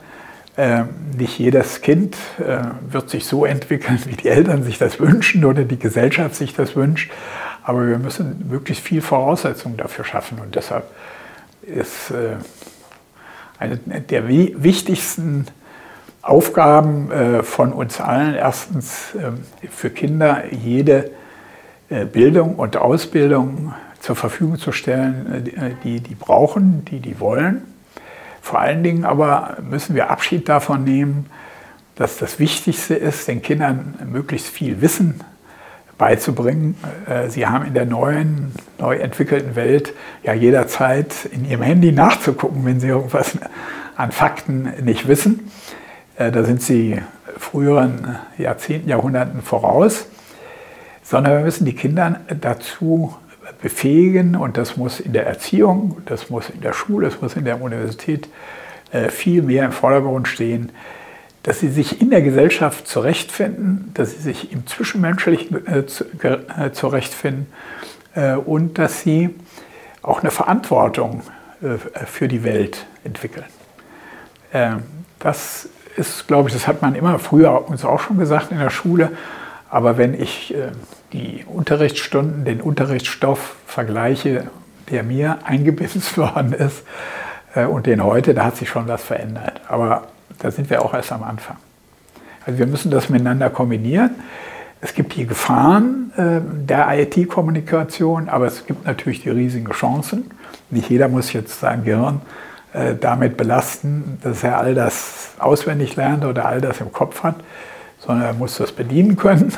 Ähm, 0.58 0.90
nicht 1.18 1.38
jedes 1.40 1.82
Kind 1.82 2.18
äh, 2.40 2.64
wird 2.92 3.10
sich 3.10 3.26
so 3.26 3.46
entwickeln, 3.46 4.00
wie 4.06 4.16
die 4.16 4.28
Eltern 4.28 4.64
sich 4.64 4.80
das 4.80 5.00
wünschen 5.00 5.46
oder 5.46 5.64
die 5.64 5.80
Gesellschaft 5.80 6.36
sich 6.36 6.56
das 6.56 6.76
wünscht. 6.76 7.12
Aber 7.64 7.88
wir 7.88 8.00
müssen 8.00 8.46
möglichst 8.50 8.84
viel 8.84 9.02
Voraussetzungen 9.02 9.78
dafür 9.78 10.04
schaffen. 10.04 10.40
Und 10.40 10.56
deshalb 10.56 10.86
ist 11.62 12.12
äh, 12.12 12.36
eine 13.60 13.78
der 13.78 14.28
wichtigsten 14.28 15.48
Aufgaben 16.24 17.12
äh, 17.12 17.44
von 17.44 17.74
uns 17.74 18.00
allen 18.00 18.34
erstens 18.34 19.10
ähm, 19.14 19.44
für 19.70 19.90
Kinder 19.90 20.44
jede 20.52 21.12
äh, 21.90 22.06
Bildung 22.06 22.56
und 22.56 22.78
Ausbildung 22.78 23.74
zur 24.00 24.16
Verfügung 24.16 24.58
zu 24.58 24.72
stellen, 24.72 25.54
äh, 25.58 25.72
die 25.84 26.00
die 26.00 26.16
brauchen, 26.16 26.86
die 26.86 27.02
die 27.02 27.20
wollen. 27.20 27.64
Vor 28.42 28.60
allen 28.60 28.84
Dingen 28.84 29.04
aber 29.04 29.58
müssen 29.70 29.96
wir 29.96 30.10
Abschied 30.10 30.48
davon 30.48 30.86
nehmen, 30.86 31.26
dass 31.96 32.18
das 32.18 32.40
Wichtigste 32.40 32.96
ist, 32.96 33.28
den 33.28 33.42
Kindern 33.42 33.96
möglichst 34.10 34.48
viel 34.48 34.82
Wissen 34.82 35.22
beizubringen. 35.98 36.76
Sie 37.30 37.46
haben 37.46 37.66
in 37.66 37.74
der 37.76 37.86
neuen, 37.86 38.52
neu 38.80 38.96
entwickelten 38.98 39.56
Welt 39.56 39.94
ja 40.24 40.34
jederzeit 40.34 41.14
in 41.32 41.46
ihrem 41.46 41.62
Handy 41.62 41.92
nachzugucken, 41.94 42.66
wenn 42.66 42.80
sie 42.80 42.88
irgendwas 42.88 43.38
an 43.96 44.12
Fakten 44.12 44.74
nicht 44.84 45.08
wissen. 45.08 45.52
Da 46.18 46.44
sind 46.44 46.62
sie 46.62 47.02
früheren 47.38 48.18
Jahrzehnten, 48.38 48.88
Jahrhunderten 48.88 49.42
voraus 49.42 50.06
sondern 51.04 51.38
wir 51.38 51.44
müssen 51.44 51.66
die 51.66 51.76
Kinder 51.76 52.22
dazu 52.40 53.16
befähigen 53.62 54.36
und 54.36 54.58
das 54.58 54.78
muss 54.78 55.00
in 55.00 55.14
der 55.14 55.28
Erziehung, 55.28 56.02
das 56.06 56.30
muss 56.30 56.50
in 56.50 56.62
der 56.62 56.74
Schule, 56.74 57.10
das 57.10 57.22
muss 57.22 57.36
in 57.36 57.46
der 57.46 57.62
Universität 57.62 58.30
äh, 58.92 59.10
viel 59.10 59.42
mehr 59.42 59.66
im 59.66 59.72
Vordergrund 59.72 60.28
stehen, 60.28 60.72
dass 61.44 61.60
sie 61.60 61.68
sich 61.68 62.02
in 62.02 62.10
der 62.10 62.22
Gesellschaft 62.22 62.88
zurechtfinden, 62.88 63.92
dass 63.94 64.12
sie 64.12 64.22
sich 64.22 64.52
im 64.54 64.66
Zwischenmenschlichen 64.66 65.68
äh, 65.68 65.80
äh, 65.80 66.72
zurechtfinden 66.72 67.48
und 68.46 68.78
dass 68.78 69.02
sie 69.02 69.34
auch 70.04 70.22
eine 70.22 70.30
Verantwortung 70.30 71.24
für 72.06 72.28
die 72.28 72.44
Welt 72.44 72.86
entwickeln. 73.04 73.48
Ähm, 74.54 74.84
das 75.18 75.68
ist, 75.96 76.28
glaube 76.28 76.50
ich, 76.50 76.56
das 76.56 76.68
hat 76.68 76.82
man 76.82 76.96
immer 76.96 77.20
früher 77.20 77.68
uns 77.70 77.86
auch 77.86 78.00
schon 78.00 78.18
gesagt 78.18 78.52
in 78.52 78.60
der 78.60 78.70
Schule, 78.70 79.12
aber 79.70 79.98
wenn 79.98 80.14
ich 80.14 80.54
äh, 80.54 80.70
die 81.14 81.46
Unterrichtsstunden, 81.48 82.46
den 82.46 82.62
Unterrichtsstoff 82.62 83.56
vergleiche, 83.66 84.48
der 84.92 85.04
mir 85.04 85.40
eingebissen 85.46 86.04
worden 86.18 86.54
ist, 86.54 86.84
äh, 87.56 87.66
und 87.66 87.86
den 87.86 88.04
heute, 88.04 88.34
da 88.34 88.46
hat 88.46 88.58
sich 88.58 88.70
schon 88.70 88.88
was 88.88 89.04
verändert. 89.04 89.62
Aber 89.68 90.08
da 90.40 90.52
sind 90.52 90.70
wir 90.70 90.84
auch 90.84 90.94
erst 90.94 91.12
am 91.12 91.24
Anfang. 91.24 91.58
Also 92.46 92.60
wir 92.60 92.68
müssen 92.68 92.92
das 92.92 93.10
miteinander 93.10 93.50
kombinieren. 93.50 94.12
Es 94.82 94.94
gibt 94.94 95.16
die 95.16 95.26
Gefahren 95.26 96.12
äh, 96.18 96.42
der 96.44 96.88
IT-Kommunikation, 97.00 98.28
aber 98.28 98.48
es 98.48 98.66
gibt 98.66 98.86
natürlich 98.86 99.22
die 99.22 99.30
riesigen 99.30 99.72
Chancen. 99.72 100.30
Nicht 100.70 100.90
jeder 100.90 101.08
muss 101.08 101.32
jetzt 101.32 101.60
sein 101.60 101.84
Gehirn 101.86 102.22
damit 103.00 103.38
belasten, 103.38 104.18
dass 104.24 104.44
er 104.44 104.58
all 104.58 104.74
das 104.74 105.34
auswendig 105.38 105.96
lernt 105.96 106.26
oder 106.26 106.46
all 106.46 106.60
das 106.60 106.82
im 106.82 106.92
Kopf 106.92 107.22
hat 107.22 107.36
sondern 108.06 108.28
er 108.28 108.34
muss 108.34 108.58
das 108.58 108.72
bedienen 108.72 109.16
können, 109.16 109.54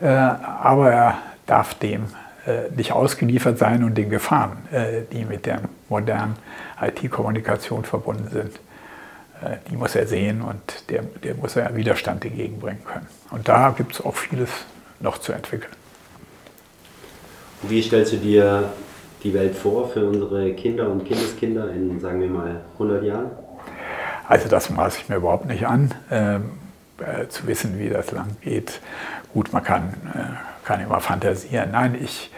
äh, 0.00 0.06
aber 0.06 0.92
er 0.92 1.18
darf 1.46 1.74
dem 1.74 2.04
äh, 2.46 2.70
nicht 2.76 2.92
ausgeliefert 2.92 3.58
sein 3.58 3.82
und 3.82 3.96
den 3.96 4.10
Gefahren, 4.10 4.58
äh, 4.70 5.02
die 5.12 5.24
mit 5.24 5.46
der 5.46 5.60
modernen 5.88 6.36
IT-Kommunikation 6.80 7.84
verbunden 7.84 8.28
sind. 8.30 8.60
Die 9.70 9.76
muss 9.76 9.94
er 9.94 10.08
sehen 10.08 10.42
und 10.42 10.90
der, 10.90 11.02
der 11.22 11.36
muss 11.36 11.54
er 11.54 11.76
Widerstand 11.76 12.24
entgegenbringen 12.24 12.84
können. 12.84 13.06
Und 13.30 13.48
da 13.48 13.70
gibt 13.70 13.92
es 13.92 14.04
auch 14.04 14.16
vieles 14.16 14.50
noch 14.98 15.18
zu 15.18 15.30
entwickeln. 15.32 15.70
Wie 17.62 17.80
stellst 17.80 18.14
du 18.14 18.16
dir 18.16 18.72
die 19.22 19.34
Welt 19.34 19.54
vor 19.54 19.88
für 19.88 20.06
unsere 20.08 20.52
Kinder 20.54 20.88
und 20.88 21.04
Kindeskinder 21.04 21.70
in, 21.70 22.00
sagen 22.00 22.20
wir 22.20 22.28
mal, 22.28 22.60
100 22.74 23.04
Jahren? 23.04 23.30
Also 24.28 24.48
das 24.48 24.70
maße 24.70 24.98
ich 25.00 25.08
mir 25.08 25.16
überhaupt 25.16 25.46
nicht 25.46 25.66
an. 25.66 25.94
Ähm, 26.10 26.50
äh, 26.98 27.28
zu 27.28 27.46
wissen, 27.46 27.78
wie 27.78 27.88
das 27.88 28.10
lang 28.10 28.36
geht. 28.40 28.80
Gut, 29.32 29.52
man 29.52 29.62
kann, 29.62 29.94
äh, 30.14 30.66
kann 30.66 30.80
immer 30.80 31.00
fantasieren. 31.00 31.70
Nein, 31.72 31.96
ich, 32.00 32.30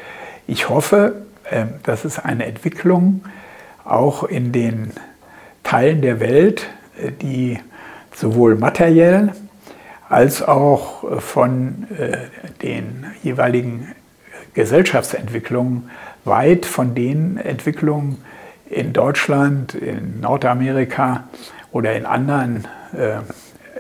ich 0.47 0.69
hoffe, 0.69 1.23
äh, 1.51 1.66
dass 1.83 2.05
es 2.05 2.19
eine 2.19 2.47
Entwicklung 2.47 3.25
auch 3.85 4.25
in 4.25 4.53
den 4.53 4.93
Teilen 5.64 6.03
der 6.03 6.21
Welt, 6.21 6.66
äh, 6.99 7.11
die 7.11 7.59
sowohl 8.14 8.57
materiell 8.57 9.33
als 10.09 10.43
auch 10.43 11.21
von 11.21 11.87
äh, 11.97 12.19
den 12.62 13.07
jeweiligen 13.23 13.95
Gesellschaftsentwicklungen 14.55 15.88
weit 16.24 16.66
von 16.66 16.94
den 16.94 17.37
Entwicklungen 17.37 18.22
in 18.68 18.92
Deutschland, 18.92 19.74
in 19.74 20.20
Nordamerika 20.20 21.24
oder 21.72 21.94
in 21.94 22.06
anderen 22.06 22.66
äh, 22.96 23.18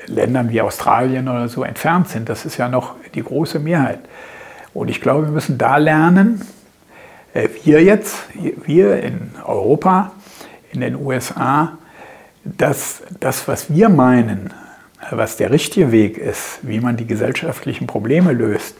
Ländern 0.06 0.50
wie 0.50 0.60
Australien 0.60 1.28
oder 1.28 1.48
so 1.48 1.62
entfernt 1.62 2.08
sind. 2.08 2.28
Das 2.28 2.44
ist 2.44 2.56
ja 2.56 2.68
noch 2.68 2.94
die 3.14 3.22
große 3.22 3.58
Mehrheit. 3.58 4.00
Und 4.74 4.88
ich 4.88 5.00
glaube, 5.00 5.26
wir 5.26 5.32
müssen 5.32 5.58
da 5.58 5.76
lernen, 5.76 6.42
äh, 7.34 7.48
wir 7.64 7.82
jetzt, 7.82 8.16
wir 8.34 9.02
in 9.02 9.32
Europa, 9.44 10.12
in 10.72 10.80
den 10.80 10.96
USA, 10.96 11.78
dass 12.44 13.02
das, 13.18 13.46
was 13.48 13.72
wir 13.72 13.88
meinen, 13.88 14.52
was 15.10 15.36
der 15.36 15.50
richtige 15.50 15.92
Weg 15.92 16.18
ist, 16.18 16.60
wie 16.62 16.80
man 16.80 16.96
die 16.96 17.06
gesellschaftlichen 17.06 17.86
Probleme 17.86 18.32
löst, 18.32 18.76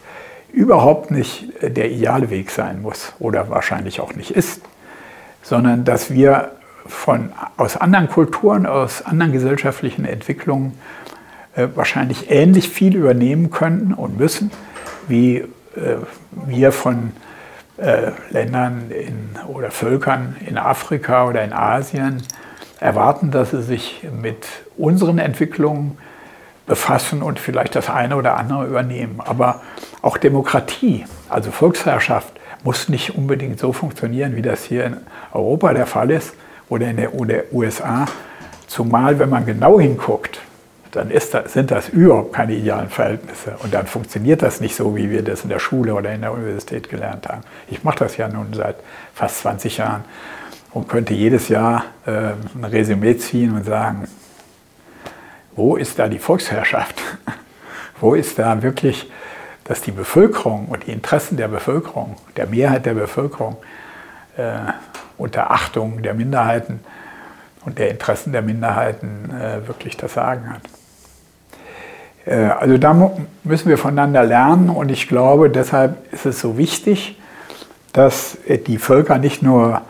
überhaupt 0.53 1.11
nicht 1.11 1.51
der 1.61 1.91
ideale 1.91 2.29
Weg 2.29 2.51
sein 2.51 2.81
muss 2.81 3.13
oder 3.19 3.49
wahrscheinlich 3.49 3.99
auch 3.99 4.13
nicht 4.13 4.31
ist, 4.31 4.61
sondern 5.41 5.83
dass 5.85 6.11
wir 6.11 6.51
von, 6.85 7.31
aus 7.57 7.77
anderen 7.77 8.09
Kulturen, 8.09 8.65
aus 8.65 9.05
anderen 9.05 9.31
gesellschaftlichen 9.31 10.05
Entwicklungen 10.05 10.77
äh, 11.55 11.67
wahrscheinlich 11.75 12.31
ähnlich 12.31 12.69
viel 12.69 12.95
übernehmen 12.95 13.51
können 13.51 13.93
und 13.93 14.17
müssen, 14.17 14.51
wie 15.07 15.37
äh, 15.37 15.47
wir 16.47 16.71
von 16.71 17.11
äh, 17.77 18.11
Ländern 18.29 18.91
in, 18.91 19.29
oder 19.47 19.71
Völkern 19.71 20.35
in 20.45 20.57
Afrika 20.57 21.27
oder 21.27 21.43
in 21.43 21.53
Asien 21.53 22.23
erwarten, 22.79 23.31
dass 23.31 23.51
sie 23.51 23.61
sich 23.61 24.07
mit 24.21 24.47
unseren 24.77 25.19
Entwicklungen 25.19 25.97
befassen 26.65 27.21
und 27.21 27.39
vielleicht 27.39 27.75
das 27.75 27.89
eine 27.89 28.15
oder 28.15 28.37
andere 28.37 28.67
übernehmen. 28.67 29.19
Aber 29.19 29.61
auch 30.01 30.17
Demokratie, 30.17 31.05
also 31.29 31.51
Volksherrschaft, 31.51 32.33
muss 32.63 32.89
nicht 32.89 33.15
unbedingt 33.15 33.59
so 33.59 33.73
funktionieren, 33.73 34.35
wie 34.35 34.41
das 34.41 34.63
hier 34.63 34.85
in 34.85 34.97
Europa 35.33 35.73
der 35.73 35.87
Fall 35.87 36.11
ist 36.11 36.33
oder 36.69 36.89
in 36.89 36.97
der 36.97 37.13
USA. 37.53 38.05
Zumal, 38.67 39.19
wenn 39.19 39.29
man 39.29 39.45
genau 39.45 39.79
hinguckt, 39.79 40.39
dann 40.91 41.09
das, 41.09 41.53
sind 41.53 41.71
das 41.71 41.89
überhaupt 41.89 42.33
keine 42.33 42.53
idealen 42.53 42.89
Verhältnisse. 42.89 43.55
Und 43.63 43.73
dann 43.73 43.87
funktioniert 43.87 44.41
das 44.41 44.61
nicht 44.61 44.75
so, 44.75 44.95
wie 44.95 45.09
wir 45.09 45.23
das 45.23 45.43
in 45.43 45.49
der 45.49 45.59
Schule 45.59 45.93
oder 45.93 46.13
in 46.13 46.21
der 46.21 46.33
Universität 46.33 46.89
gelernt 46.89 47.27
haben. 47.27 47.41
Ich 47.69 47.83
mache 47.83 47.99
das 47.99 48.17
ja 48.17 48.27
nun 48.27 48.53
seit 48.53 48.75
fast 49.13 49.39
20 49.39 49.77
Jahren 49.77 50.03
und 50.73 50.87
könnte 50.87 51.13
jedes 51.13 51.49
Jahr 51.49 51.85
äh, 52.05 52.31
ein 52.55 52.63
Resümee 52.63 53.17
ziehen 53.17 53.55
und 53.55 53.65
sagen, 53.65 54.07
wo 55.55 55.75
ist 55.75 55.99
da 55.99 56.07
die 56.07 56.19
Volksherrschaft? 56.19 57.01
wo 57.99 58.15
ist 58.15 58.39
da 58.39 58.61
wirklich, 58.61 59.09
dass 59.63 59.81
die 59.81 59.91
Bevölkerung 59.91 60.67
und 60.67 60.87
die 60.87 60.91
Interessen 60.91 61.37
der 61.37 61.47
Bevölkerung, 61.47 62.15
der 62.35 62.47
Mehrheit 62.47 62.85
der 62.85 62.93
Bevölkerung, 62.93 63.57
äh, 64.37 64.71
unter 65.17 65.51
Achtung 65.51 66.01
der 66.01 66.13
Minderheiten 66.13 66.79
und 67.63 67.77
der 67.77 67.91
Interessen 67.91 68.31
der 68.31 68.41
Minderheiten 68.41 69.29
äh, 69.29 69.67
wirklich 69.67 69.95
das 69.97 70.13
Sagen 70.13 70.49
hat. 70.51 70.61
Äh, 72.25 72.45
also 72.59 72.77
da 72.77 73.11
müssen 73.43 73.69
wir 73.69 73.77
voneinander 73.77 74.23
lernen 74.23 74.69
und 74.69 74.89
ich 74.89 75.07
glaube, 75.07 75.49
deshalb 75.49 76.11
ist 76.11 76.25
es 76.25 76.39
so 76.39 76.57
wichtig, 76.57 77.19
dass 77.93 78.37
die 78.67 78.77
Völker 78.77 79.17
nicht 79.17 79.43
nur 79.43 79.81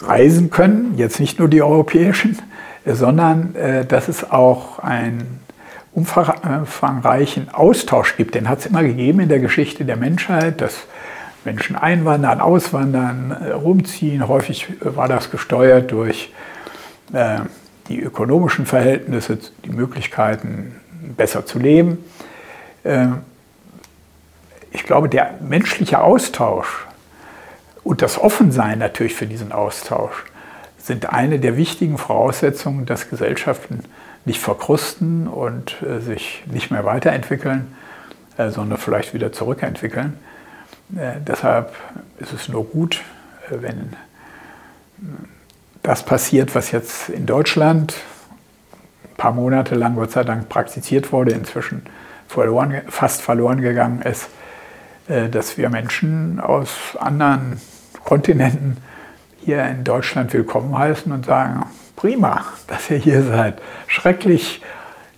reisen 0.00 0.50
können, 0.50 0.94
jetzt 0.96 1.20
nicht 1.20 1.38
nur 1.38 1.48
die 1.48 1.62
europäischen, 1.62 2.38
sondern 2.94 3.54
äh, 3.54 3.84
dass 3.84 4.08
es 4.08 4.30
auch 4.30 4.78
einen 4.78 5.40
umfangreichen 5.92 7.48
Austausch 7.52 8.16
gibt. 8.16 8.34
Den 8.34 8.48
hat 8.48 8.60
es 8.60 8.66
immer 8.66 8.82
gegeben 8.82 9.20
in 9.20 9.28
der 9.28 9.40
Geschichte 9.40 9.84
der 9.84 9.96
Menschheit, 9.96 10.60
dass 10.60 10.86
Menschen 11.44 11.74
einwandern, 11.74 12.40
auswandern, 12.40 13.30
äh, 13.32 13.50
rumziehen. 13.50 14.28
Häufig 14.28 14.68
war 14.80 15.08
das 15.08 15.30
gesteuert 15.30 15.90
durch 15.90 16.32
äh, 17.12 17.40
die 17.88 18.00
ökonomischen 18.00 18.66
Verhältnisse, 18.66 19.38
die 19.64 19.70
Möglichkeiten, 19.70 20.76
besser 21.16 21.44
zu 21.44 21.58
leben. 21.58 21.98
Ich 24.70 24.84
glaube, 24.84 25.08
der 25.08 25.34
menschliche 25.40 26.00
Austausch 26.00 26.86
und 27.82 28.00
das 28.00 28.16
Offensein 28.16 28.78
natürlich 28.78 29.14
für 29.14 29.26
diesen 29.26 29.50
Austausch 29.50 30.24
sind 30.90 31.08
eine 31.08 31.38
der 31.38 31.56
wichtigen 31.56 31.98
Voraussetzungen, 31.98 32.84
dass 32.84 33.08
Gesellschaften 33.08 33.84
nicht 34.24 34.40
verkrusten 34.40 35.28
und 35.28 35.80
äh, 35.82 36.00
sich 36.00 36.42
nicht 36.50 36.72
mehr 36.72 36.84
weiterentwickeln, 36.84 37.76
äh, 38.36 38.50
sondern 38.50 38.76
vielleicht 38.76 39.14
wieder 39.14 39.30
zurückentwickeln. 39.30 40.18
Äh, 40.96 41.20
deshalb 41.24 41.76
ist 42.18 42.32
es 42.32 42.48
nur 42.48 42.64
gut, 42.66 43.02
äh, 43.48 43.62
wenn 43.62 43.94
das 45.84 46.02
passiert, 46.02 46.56
was 46.56 46.72
jetzt 46.72 47.08
in 47.08 47.24
Deutschland 47.24 47.94
ein 49.04 49.16
paar 49.16 49.32
Monate 49.32 49.76
lang, 49.76 49.94
Gott 49.94 50.10
sei 50.10 50.24
Dank, 50.24 50.48
praktiziert 50.48 51.12
wurde, 51.12 51.30
inzwischen 51.30 51.82
verloren, 52.26 52.82
fast 52.88 53.22
verloren 53.22 53.60
gegangen 53.60 54.02
ist, 54.02 54.28
äh, 55.06 55.28
dass 55.28 55.56
wir 55.56 55.70
Menschen 55.70 56.40
aus 56.40 56.96
anderen 56.98 57.60
Kontinenten 58.02 58.78
hier 59.44 59.64
in 59.64 59.84
Deutschland 59.84 60.32
willkommen 60.34 60.76
heißen 60.76 61.10
und 61.10 61.26
sagen, 61.26 61.64
prima, 61.96 62.44
dass 62.66 62.90
ihr 62.90 62.98
hier 62.98 63.22
seid. 63.22 63.60
Schrecklich 63.86 64.60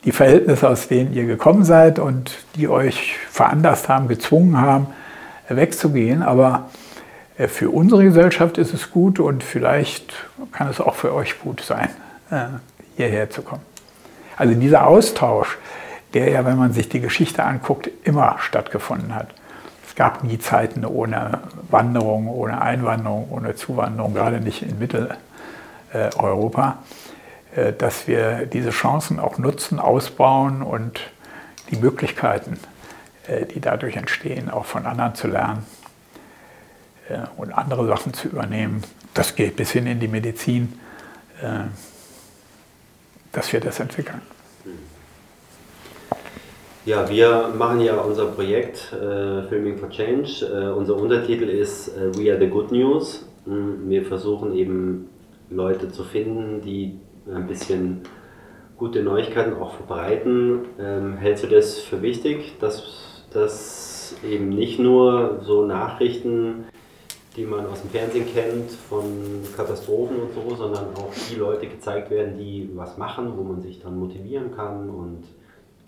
die 0.05 0.13
Verhältnisse, 0.13 0.69
aus 0.69 0.89
denen 0.89 1.13
ihr 1.13 1.27
gekommen 1.27 1.65
seid 1.65 1.99
und 1.99 2.37
die 2.57 2.69
euch 2.69 3.17
veranlasst 3.29 3.89
haben, 3.89 4.09
gezwungen 4.09 4.61
haben, 4.61 4.87
wegzugehen. 5.49 6.23
Aber 6.23 6.71
äh, 7.37 7.49
für 7.49 7.71
unsere 7.71 8.05
Gesellschaft 8.05 8.59
ist 8.59 8.73
es 8.73 8.91
gut 8.91 9.19
und 9.19 9.43
vielleicht 9.43 10.15
kann 10.53 10.69
es 10.69 10.81
auch 10.81 10.95
für 10.95 11.15
euch 11.15 11.41
gut 11.41 11.61
sein, 11.61 11.91
äh, 12.31 12.45
hierher 12.97 13.29
zu 13.31 13.43
kommen. 13.43 13.63
Also 14.37 14.55
dieser 14.55 14.87
Austausch, 14.87 15.59
der 16.15 16.31
ja, 16.31 16.45
wenn 16.45 16.59
man 16.59 16.73
sich 16.73 16.89
die 16.89 17.01
Geschichte 17.01 17.45
anguckt, 17.45 17.91
immer 18.05 18.37
stattgefunden 18.41 19.15
hat. 19.15 19.29
Es 19.93 19.97
gab 19.97 20.25
nie 20.25 20.39
Zeiten 20.39 20.87
ohne 20.87 21.41
Wanderung, 21.69 22.27
ohne 22.27 22.63
Einwanderung, 22.63 23.31
ohne 23.31 23.55
Zuwanderung, 23.57 24.15
gerade 24.15 24.41
nicht 24.41 24.63
in 24.63 24.79
Mitteleuropa, 24.79 26.79
äh, 27.55 27.75
dass 27.75 28.09
wir 28.09 28.47
diese 28.47 28.71
Chancen 28.71 29.21
auch 29.21 29.37
nutzen, 29.37 29.79
ausbauen 29.79 30.63
und 30.63 30.99
die 31.71 31.77
Möglichkeiten, 31.77 32.59
äh, 33.27 33.45
die 33.45 33.61
dadurch 33.61 33.97
entstehen, 33.97 34.49
auch 34.49 34.65
von 34.65 34.87
anderen 34.87 35.15
zu 35.15 35.29
lernen 35.29 35.67
äh, 37.11 37.19
und 37.37 37.53
andere 37.53 37.87
Sachen 37.87 38.15
zu 38.15 38.29
übernehmen. 38.29 38.83
Das 39.13 39.37
geht 39.37 39.57
bis 39.57 39.73
hin 39.73 39.87
in 39.87 40.01
die 40.01 40.09
Medizin, 40.09 40.81
dass 43.33 43.53
wir 43.53 43.61
das 43.61 43.79
entwickeln. 43.79 44.23
Ja, 46.85 47.09
wir 47.09 47.53
machen 47.57 47.81
ja 47.81 48.01
unser 48.01 48.27
Projekt 48.27 48.93
äh, 48.93 49.45
Filming 49.45 49.79
for 49.79 49.89
Change. 49.89 50.45
Äh, 50.53 50.73
unser 50.73 50.97
Untertitel 50.97 51.45
ist 51.45 51.97
äh, 51.97 52.13
We 52.17 52.33
are 52.33 52.41
the 52.41 52.49
Good 52.49 52.73
News. 52.73 53.25
Mm, 53.47 53.89
wir 53.89 54.05
versuchen 54.05 54.53
eben 54.53 55.09
Leute 55.49 55.93
zu 55.93 56.03
finden, 56.03 56.61
die 56.61 56.99
ein 57.33 57.47
bisschen 57.47 58.01
gute 58.77 59.01
Neuigkeiten 59.01 59.55
auch 59.55 59.75
verbreiten. 59.75 60.63
Ähm, 60.81 61.19
hältst 61.19 61.45
du 61.45 61.47
das 61.47 61.79
für 61.79 62.03
wichtig, 62.03 62.59
dass, 62.59 62.83
dass 63.33 64.17
eben 64.29 64.49
nicht 64.49 64.81
nur 64.81 65.39
so 65.43 65.65
Nachrichten, 65.65 66.65
die 67.37 67.45
man 67.45 67.65
aus 67.67 67.81
dem 67.83 67.91
Fernsehen 67.91 68.27
kennt, 68.27 68.73
von 68.73 69.05
Katastrophen 69.57 70.17
und 70.17 70.35
so, 70.35 70.57
sondern 70.57 70.87
auch 70.97 71.13
die 71.31 71.37
Leute 71.37 71.69
gezeigt 71.69 72.11
werden, 72.11 72.37
die 72.37 72.71
was 72.75 72.99
machen, 72.99 73.35
wo 73.37 73.45
man 73.45 73.63
sich 73.63 73.79
dann 73.79 73.97
motivieren 73.97 74.51
kann 74.57 74.91
und 74.91 75.23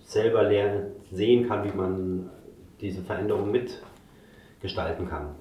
selber 0.05 0.43
lernen, 0.43 0.93
sehen 1.11 1.49
kann, 1.49 1.65
wie 1.65 1.77
man 1.77 2.31
diese 2.81 3.03
Veränderung 3.03 3.51
mitgestalten 3.51 5.09
kann. 5.09 5.35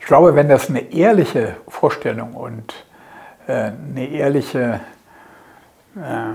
Ich 0.00 0.06
glaube, 0.06 0.34
wenn 0.34 0.48
das 0.48 0.68
eine 0.68 0.92
ehrliche 0.92 1.56
Vorstellung 1.66 2.34
und 2.34 2.74
äh, 3.46 3.72
eine 3.72 4.08
ehrliche 4.08 4.80
äh, 5.96 6.34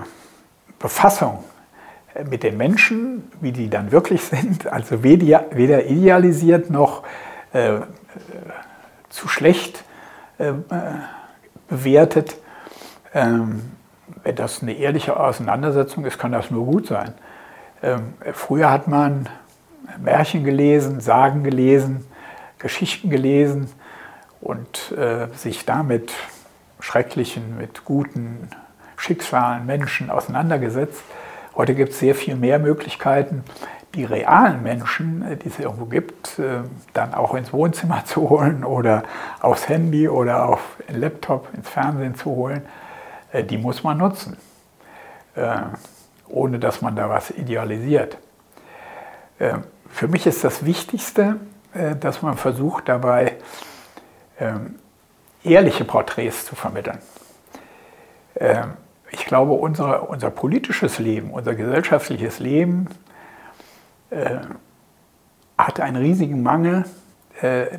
Befassung 0.79 1.43
mit 2.29 2.43
den 2.43 2.57
Menschen, 2.57 3.31
wie 3.41 3.51
die 3.51 3.69
dann 3.69 3.91
wirklich 3.91 4.21
sind, 4.23 4.67
also 4.67 5.03
weder 5.03 5.85
idealisiert 5.85 6.69
noch 6.69 7.03
äh, 7.53 7.79
zu 9.09 9.27
schlecht 9.27 9.83
bewertet, 11.67 12.35
ähm, 13.13 13.71
wenn 14.23 14.35
das 14.35 14.61
eine 14.61 14.73
ehrliche 14.73 15.19
Auseinandersetzung 15.19 16.05
ist, 16.05 16.17
kann 16.17 16.31
das 16.31 16.49
nur 16.49 16.65
gut 16.65 16.87
sein. 16.87 17.13
Ähm, 17.81 18.13
früher 18.33 18.71
hat 18.71 18.87
man 18.87 19.27
Märchen 20.01 20.43
gelesen, 20.43 21.01
Sagen 21.01 21.43
gelesen, 21.43 22.05
Geschichten 22.57 23.09
gelesen 23.09 23.69
und 24.39 24.93
äh, 24.93 25.27
sich 25.35 25.65
damit 25.65 26.13
schrecklichen, 26.79 27.57
mit 27.57 27.85
guten 27.85 28.49
Schicksalen, 28.97 29.65
Menschen 29.65 30.09
auseinandergesetzt. 30.09 31.03
Heute 31.55 31.75
gibt 31.75 31.91
es 31.91 31.99
sehr 31.99 32.15
viel 32.15 32.35
mehr 32.35 32.59
Möglichkeiten, 32.59 33.43
die 33.95 34.05
realen 34.05 34.63
Menschen, 34.63 35.23
äh, 35.23 35.37
die 35.37 35.49
es 35.49 35.59
irgendwo 35.59 35.85
gibt, 35.85 36.39
äh, 36.39 36.61
dann 36.93 37.13
auch 37.13 37.35
ins 37.35 37.51
Wohnzimmer 37.53 38.05
zu 38.05 38.29
holen 38.29 38.63
oder 38.63 39.03
aufs 39.41 39.67
Handy 39.67 40.07
oder 40.07 40.47
auf 40.47 40.61
den 40.89 40.99
Laptop, 40.99 41.49
ins 41.53 41.69
Fernsehen 41.69 42.15
zu 42.15 42.31
holen. 42.31 42.61
Äh, 43.33 43.43
die 43.43 43.57
muss 43.57 43.83
man 43.83 43.97
nutzen, 43.97 44.37
äh, 45.35 45.57
ohne 46.29 46.59
dass 46.59 46.81
man 46.81 46.95
da 46.95 47.09
was 47.09 47.31
idealisiert. 47.31 48.17
Äh, 49.39 49.55
für 49.89 50.07
mich 50.07 50.25
ist 50.25 50.43
das 50.43 50.65
Wichtigste, 50.65 51.35
dass 51.99 52.21
man 52.21 52.37
versucht 52.37 52.87
dabei 52.87 53.37
ähm, 54.39 54.75
ehrliche 55.43 55.85
Porträts 55.85 56.45
zu 56.45 56.55
vermitteln. 56.55 56.99
Ähm, 58.35 58.73
ich 59.11 59.25
glaube, 59.25 59.53
unsere, 59.53 60.01
unser 60.01 60.31
politisches 60.31 60.97
Leben, 60.97 61.31
unser 61.31 61.53
gesellschaftliches 61.53 62.39
Leben 62.39 62.87
hat 65.57 65.79
einen 65.79 65.95
riesigen 65.97 66.41
Mangel, 66.41 66.85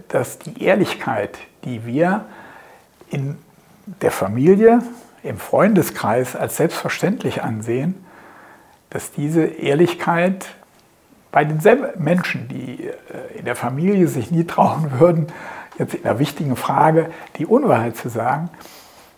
dass 0.09 0.38
die 0.38 0.62
Ehrlichkeit, 0.62 1.38
die 1.64 1.87
wir 1.87 2.25
in 3.11 3.38
der 4.01 4.12
Familie, 4.12 4.81
im 5.25 5.39
Freundeskreis 5.39 6.37
als 6.37 6.57
selbstverständlich 6.57 7.43
ansehen, 7.43 8.05
dass 8.91 9.11
diese 9.11 9.45
Ehrlichkeit 9.45 10.47
bei 11.33 11.45
den 11.45 11.61
Menschen, 11.99 12.47
die 12.49 12.85
äh, 12.85 13.39
in 13.39 13.45
der 13.45 13.57
Familie 13.57 14.07
sich 14.07 14.31
nie 14.31 14.45
trauen 14.45 15.01
würden, 15.01 15.27
jetzt 15.79 15.95
in 15.95 16.05
einer 16.05 16.19
wichtigen 16.19 16.55
Frage 16.55 17.11
die 17.37 17.47
Unwahrheit 17.47 17.97
zu 17.97 18.09
sagen, 18.09 18.51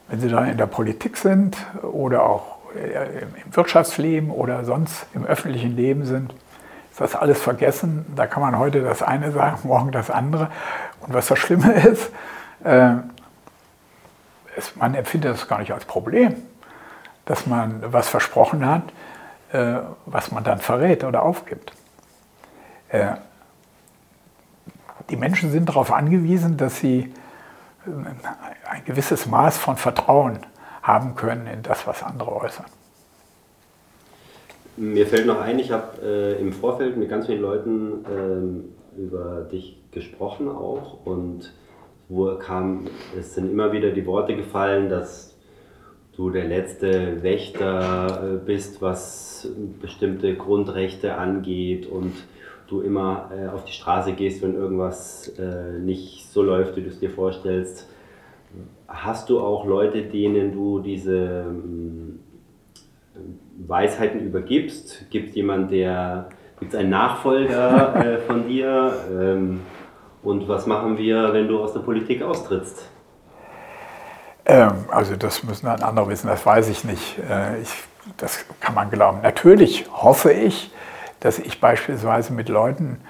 wenn 0.09 0.21
sie 0.21 0.29
dann 0.29 0.49
in 0.49 0.57
der 0.57 0.66
Politik 0.66 1.16
sind 1.16 1.57
oder 1.83 2.23
auch 2.23 2.57
äh, 2.75 3.23
im 3.23 3.55
Wirtschaftsleben 3.55 4.31
oder 4.31 4.64
sonst 4.64 5.07
im 5.12 5.27
öffentlichen 5.27 5.77
Leben 5.77 6.07
sind, 6.07 6.33
ist 6.91 7.01
das 7.01 7.14
alles 7.14 7.41
vergessen. 7.41 8.07
Da 8.16 8.26
kann 8.26 8.41
man 8.41 8.59
heute 8.59 8.80
das 8.80 9.03
eine 9.03 9.33
sagen, 9.33 9.59
morgen 9.64 9.93
das 9.93 10.11
andere. 10.11 10.51
Und 11.01 11.12
was 11.12 11.26
das 11.26 11.39
Schlimme 11.39 11.74
ist, 11.74 12.11
äh, 12.64 12.95
es, 14.57 14.74
man 14.76 14.94
empfindet 14.94 15.32
das 15.32 15.48
gar 15.48 15.61
nicht 15.61 15.72
als 15.72 15.84
Problem, 15.84 16.34
dass 17.24 17.46
man 17.46 17.82
was 17.92 18.09
versprochen 18.09 18.66
hat, 18.66 18.82
äh, 19.52 19.80
was 20.07 20.32
man 20.32 20.44
dann 20.44 20.59
verrät 20.59 21.04
oder 21.04 21.22
aufgibt. 21.22 21.72
Äh, 22.88 23.14
die 25.11 25.16
Menschen 25.16 25.50
sind 25.50 25.68
darauf 25.68 25.92
angewiesen, 25.92 26.57
dass 26.57 26.80
sie 26.80 27.12
äh, 27.86 28.70
ein 28.70 28.84
gewisses 28.84 29.26
Maß 29.26 29.59
von 29.59 29.76
Vertrauen 29.76 30.38
haben 30.82 31.14
können 31.14 31.46
in 31.46 31.62
das, 31.62 31.86
was 31.86 32.02
andere 32.02 32.34
äußern. 32.34 32.66
Mir 34.76 35.07
fällt 35.07 35.26
noch 35.26 35.40
ein, 35.40 35.59
ich 35.59 35.70
habe 35.70 36.02
äh, 36.02 36.40
im 36.40 36.52
Vorfeld 36.52 36.96
mit 36.96 37.09
ganz 37.09 37.26
vielen 37.26 37.40
Leuten 37.40 38.04
äh, 38.96 39.00
über 39.00 39.42
dich 39.42 39.82
gesprochen 39.90 40.48
auch 40.48 41.04
und 41.04 41.52
wo 42.09 42.36
kam, 42.36 42.86
es 43.18 43.34
sind 43.34 43.50
immer 43.50 43.72
wieder 43.72 43.90
die 43.90 44.07
Worte 44.07 44.36
gefallen, 44.36 44.88
dass 44.88 45.36
du 46.16 46.30
der 46.30 46.44
letzte 46.44 47.22
Wächter 47.22 48.22
äh, 48.22 48.44
bist, 48.44 48.80
was 48.80 49.50
bestimmte 49.80 50.34
Grundrechte 50.34 51.16
angeht 51.16 51.86
und 51.86 52.12
du 52.68 52.80
immer 52.80 53.30
äh, 53.36 53.48
auf 53.48 53.64
die 53.64 53.72
Straße 53.72 54.12
gehst, 54.12 54.42
wenn 54.42 54.54
irgendwas 54.54 55.28
äh, 55.38 55.78
nicht 55.78 56.30
so 56.30 56.42
läuft, 56.42 56.76
wie 56.76 56.82
du 56.82 56.88
es 56.88 56.98
dir 56.98 57.11
vorstellst. 57.11 57.88
hast 58.88 59.28
du 59.28 59.40
auch 59.40 59.66
Leute, 59.66 60.02
denen 60.02 60.52
du 60.52 60.80
diese 60.80 61.46
ähm, 61.48 62.20
Weisheiten 63.66 64.20
übergibst? 64.20 65.11
Gibt 65.11 65.30
es 65.30 65.34
jemanden, 65.34 65.68
der, 65.68 66.28
gibt 66.59 66.72
es 66.72 66.78
einen 66.78 66.90
Nachfolger 66.90 67.94
äh, 67.96 68.18
von 68.18 68.48
dir? 68.48 68.94
Ähm, 69.12 69.61
und 70.27 70.49
was 70.49 70.66
machen 70.66 70.99
wir, 70.99 71.33
wenn 71.33 71.47
du 71.47 71.62
aus 71.62 71.72
der 71.72 71.81
Politik 71.81 72.20
austrittst? 72.20 72.89
Ähm, 74.45 74.72
also 74.91 75.14
das 75.14 75.45
müssen 75.45 75.66
dann 75.66 75.83
andere 75.83 76.09
wissen, 76.09 76.27
das 76.27 76.45
weiß 76.45 76.68
ich 76.68 76.83
nicht. 76.83 77.18
Äh, 77.31 77.61
ich, 77.61 77.72
das 78.16 78.45
kann 78.59 78.74
man 78.74 78.91
glauben. 78.91 79.20
Natürlich 79.22 79.87
hoffe 79.93 80.33
ich, 80.33 80.72
dass 81.20 81.39
ich 81.39 81.61
beispielsweise 81.61 82.33
mit 82.33 82.49
Leuten, 82.49 83.01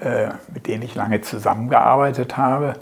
äh, 0.00 0.28
mit 0.52 0.66
denen 0.66 0.82
ich 0.82 0.94
lange 0.94 1.20
zusammengearbeitet 1.20 2.38
habe, 2.38 2.74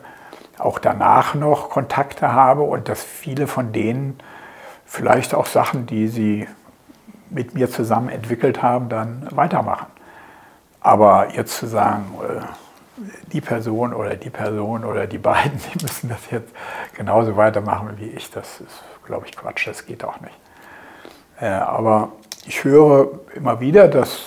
auch 0.58 0.78
danach 0.78 1.34
noch 1.34 1.68
Kontakte 1.68 2.32
habe 2.32 2.62
und 2.62 2.88
dass 2.88 3.02
viele 3.02 3.48
von 3.48 3.72
denen 3.72 4.16
vielleicht 4.84 5.34
auch 5.34 5.46
Sachen, 5.46 5.86
die 5.86 6.06
sie 6.06 6.46
mit 7.30 7.54
mir 7.54 7.68
zusammen 7.68 8.10
entwickelt 8.10 8.62
haben, 8.62 8.88
dann 8.88 9.26
weitermachen. 9.32 9.86
Aber 10.80 11.34
jetzt 11.34 11.56
zu 11.56 11.66
sagen, 11.66 12.04
äh, 12.22 12.42
die 13.32 13.40
Person 13.40 13.92
oder 13.92 14.16
die 14.16 14.30
Person 14.30 14.84
oder 14.84 15.06
die 15.06 15.18
beiden, 15.18 15.58
die 15.58 15.82
müssen 15.82 16.08
das 16.08 16.30
jetzt 16.30 16.52
genauso 16.94 17.36
weitermachen 17.36 17.94
wie 17.96 18.08
ich, 18.08 18.30
das 18.30 18.60
ist, 18.60 18.82
glaube 19.04 19.26
ich, 19.26 19.36
Quatsch, 19.36 19.66
das 19.66 19.86
geht 19.86 20.04
auch 20.04 20.20
nicht. 20.20 20.34
Äh, 21.40 21.46
aber 21.46 22.12
ich 22.46 22.64
höre 22.64 23.20
immer 23.34 23.60
wieder, 23.60 23.88
dass 23.88 24.24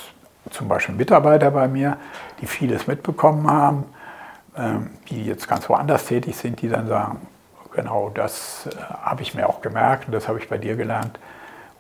zum 0.51 0.67
Beispiel 0.67 0.95
Mitarbeiter 0.95 1.51
bei 1.51 1.67
mir, 1.67 1.97
die 2.41 2.47
vieles 2.47 2.87
mitbekommen 2.87 3.49
haben, 3.49 3.85
ähm, 4.55 4.89
die 5.09 5.25
jetzt 5.25 5.47
ganz 5.47 5.69
woanders 5.69 6.05
tätig 6.05 6.35
sind, 6.35 6.61
die 6.61 6.69
dann 6.69 6.87
sagen, 6.87 7.27
genau 7.73 8.09
das 8.09 8.67
äh, 8.67 8.93
habe 8.93 9.21
ich 9.21 9.33
mir 9.33 9.47
auch 9.47 9.61
gemerkt 9.61 10.07
und 10.07 10.13
das 10.13 10.27
habe 10.27 10.39
ich 10.39 10.49
bei 10.49 10.57
dir 10.57 10.75
gelernt 10.75 11.19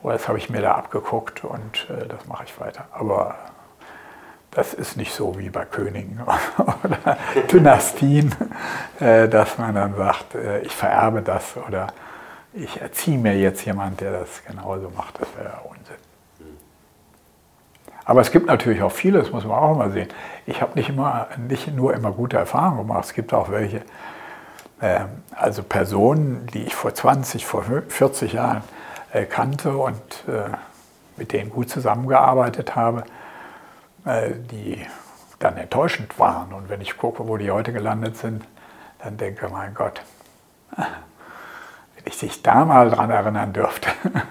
oder 0.01 0.13
das 0.13 0.27
habe 0.27 0.37
ich 0.37 0.49
mir 0.49 0.61
da 0.61 0.75
abgeguckt 0.75 1.43
und 1.43 1.87
äh, 1.89 2.07
das 2.07 2.25
mache 2.27 2.45
ich 2.45 2.59
weiter. 2.59 2.85
Aber 2.91 3.35
das 4.51 4.73
ist 4.73 4.97
nicht 4.97 5.13
so 5.13 5.37
wie 5.37 5.49
bei 5.49 5.65
Königen 5.65 6.19
oder 6.83 7.17
Dynastien, 7.51 8.33
äh, 8.99 9.27
dass 9.29 9.57
man 9.57 9.75
dann 9.75 9.95
sagt, 9.95 10.35
ich 10.63 10.75
vererbe 10.75 11.21
das 11.21 11.55
oder 11.67 11.87
ich 12.53 12.81
erziehe 12.81 13.17
mir 13.17 13.37
jetzt 13.37 13.63
jemand, 13.65 14.01
der 14.01 14.19
das 14.19 14.43
genauso 14.45 14.91
macht. 14.95 15.21
Das 15.21 15.27
wäre 15.37 15.59
Unsinn. 15.69 15.95
Aber 18.05 18.21
es 18.21 18.31
gibt 18.31 18.47
natürlich 18.47 18.81
auch 18.81 18.91
viele, 18.91 19.19
das 19.19 19.31
muss 19.31 19.45
man 19.45 19.59
auch 19.59 19.77
mal 19.77 19.91
sehen. 19.91 20.07
Ich 20.47 20.63
habe 20.63 20.71
nicht, 20.73 20.91
nicht 21.47 21.75
nur 21.75 21.93
immer 21.93 22.11
gute 22.11 22.37
Erfahrungen 22.37 22.87
gemacht, 22.87 23.05
es 23.05 23.13
gibt 23.13 23.35
auch 23.35 23.51
welche, 23.51 23.83
äh, 24.81 25.01
also 25.35 25.61
Personen, 25.61 26.47
die 26.47 26.63
ich 26.63 26.73
vor 26.73 26.91
20, 26.91 27.45
vor 27.45 27.63
40 27.87 28.33
Jahren 28.33 28.63
äh, 29.13 29.25
kannte 29.25 29.77
und 29.77 30.01
äh, 30.27 30.49
mit 31.17 31.33
denen 31.33 31.51
gut 31.51 31.69
zusammengearbeitet 31.69 32.75
habe, 32.75 33.01
äh, 33.01 33.18
die 34.05 34.85
dann 35.39 35.57
enttäuschend 35.57 36.19
waren. 36.19 36.53
Und 36.53 36.69
wenn 36.69 36.81
ich 36.81 36.97
gucke, 36.97 37.27
wo 37.27 37.37
die 37.37 37.51
heute 37.51 37.73
gelandet 37.73 38.17
sind, 38.17 38.45
dann 38.99 39.17
denke 39.17 39.45
ich, 39.45 39.51
mein 39.51 39.73
Gott, 39.73 40.01
wenn 40.75 40.85
ich 42.05 42.19
dich 42.19 42.41
da 42.41 42.65
mal 42.65 42.89
dran 42.89 43.09
erinnern 43.09 43.53
dürfte, 43.53 43.89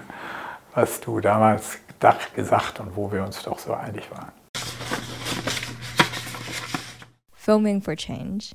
was 0.75 0.99
du 1.01 1.19
damals 1.19 1.79
gedacht, 1.87 2.33
gesagt 2.35 2.79
und 2.79 2.95
wo 2.95 3.11
wir 3.11 3.23
uns 3.23 3.41
doch 3.43 3.59
so 3.59 3.73
einig 3.73 4.09
waren. 4.11 4.31
Filming 7.33 7.81
for 7.81 7.95
Change 7.95 8.51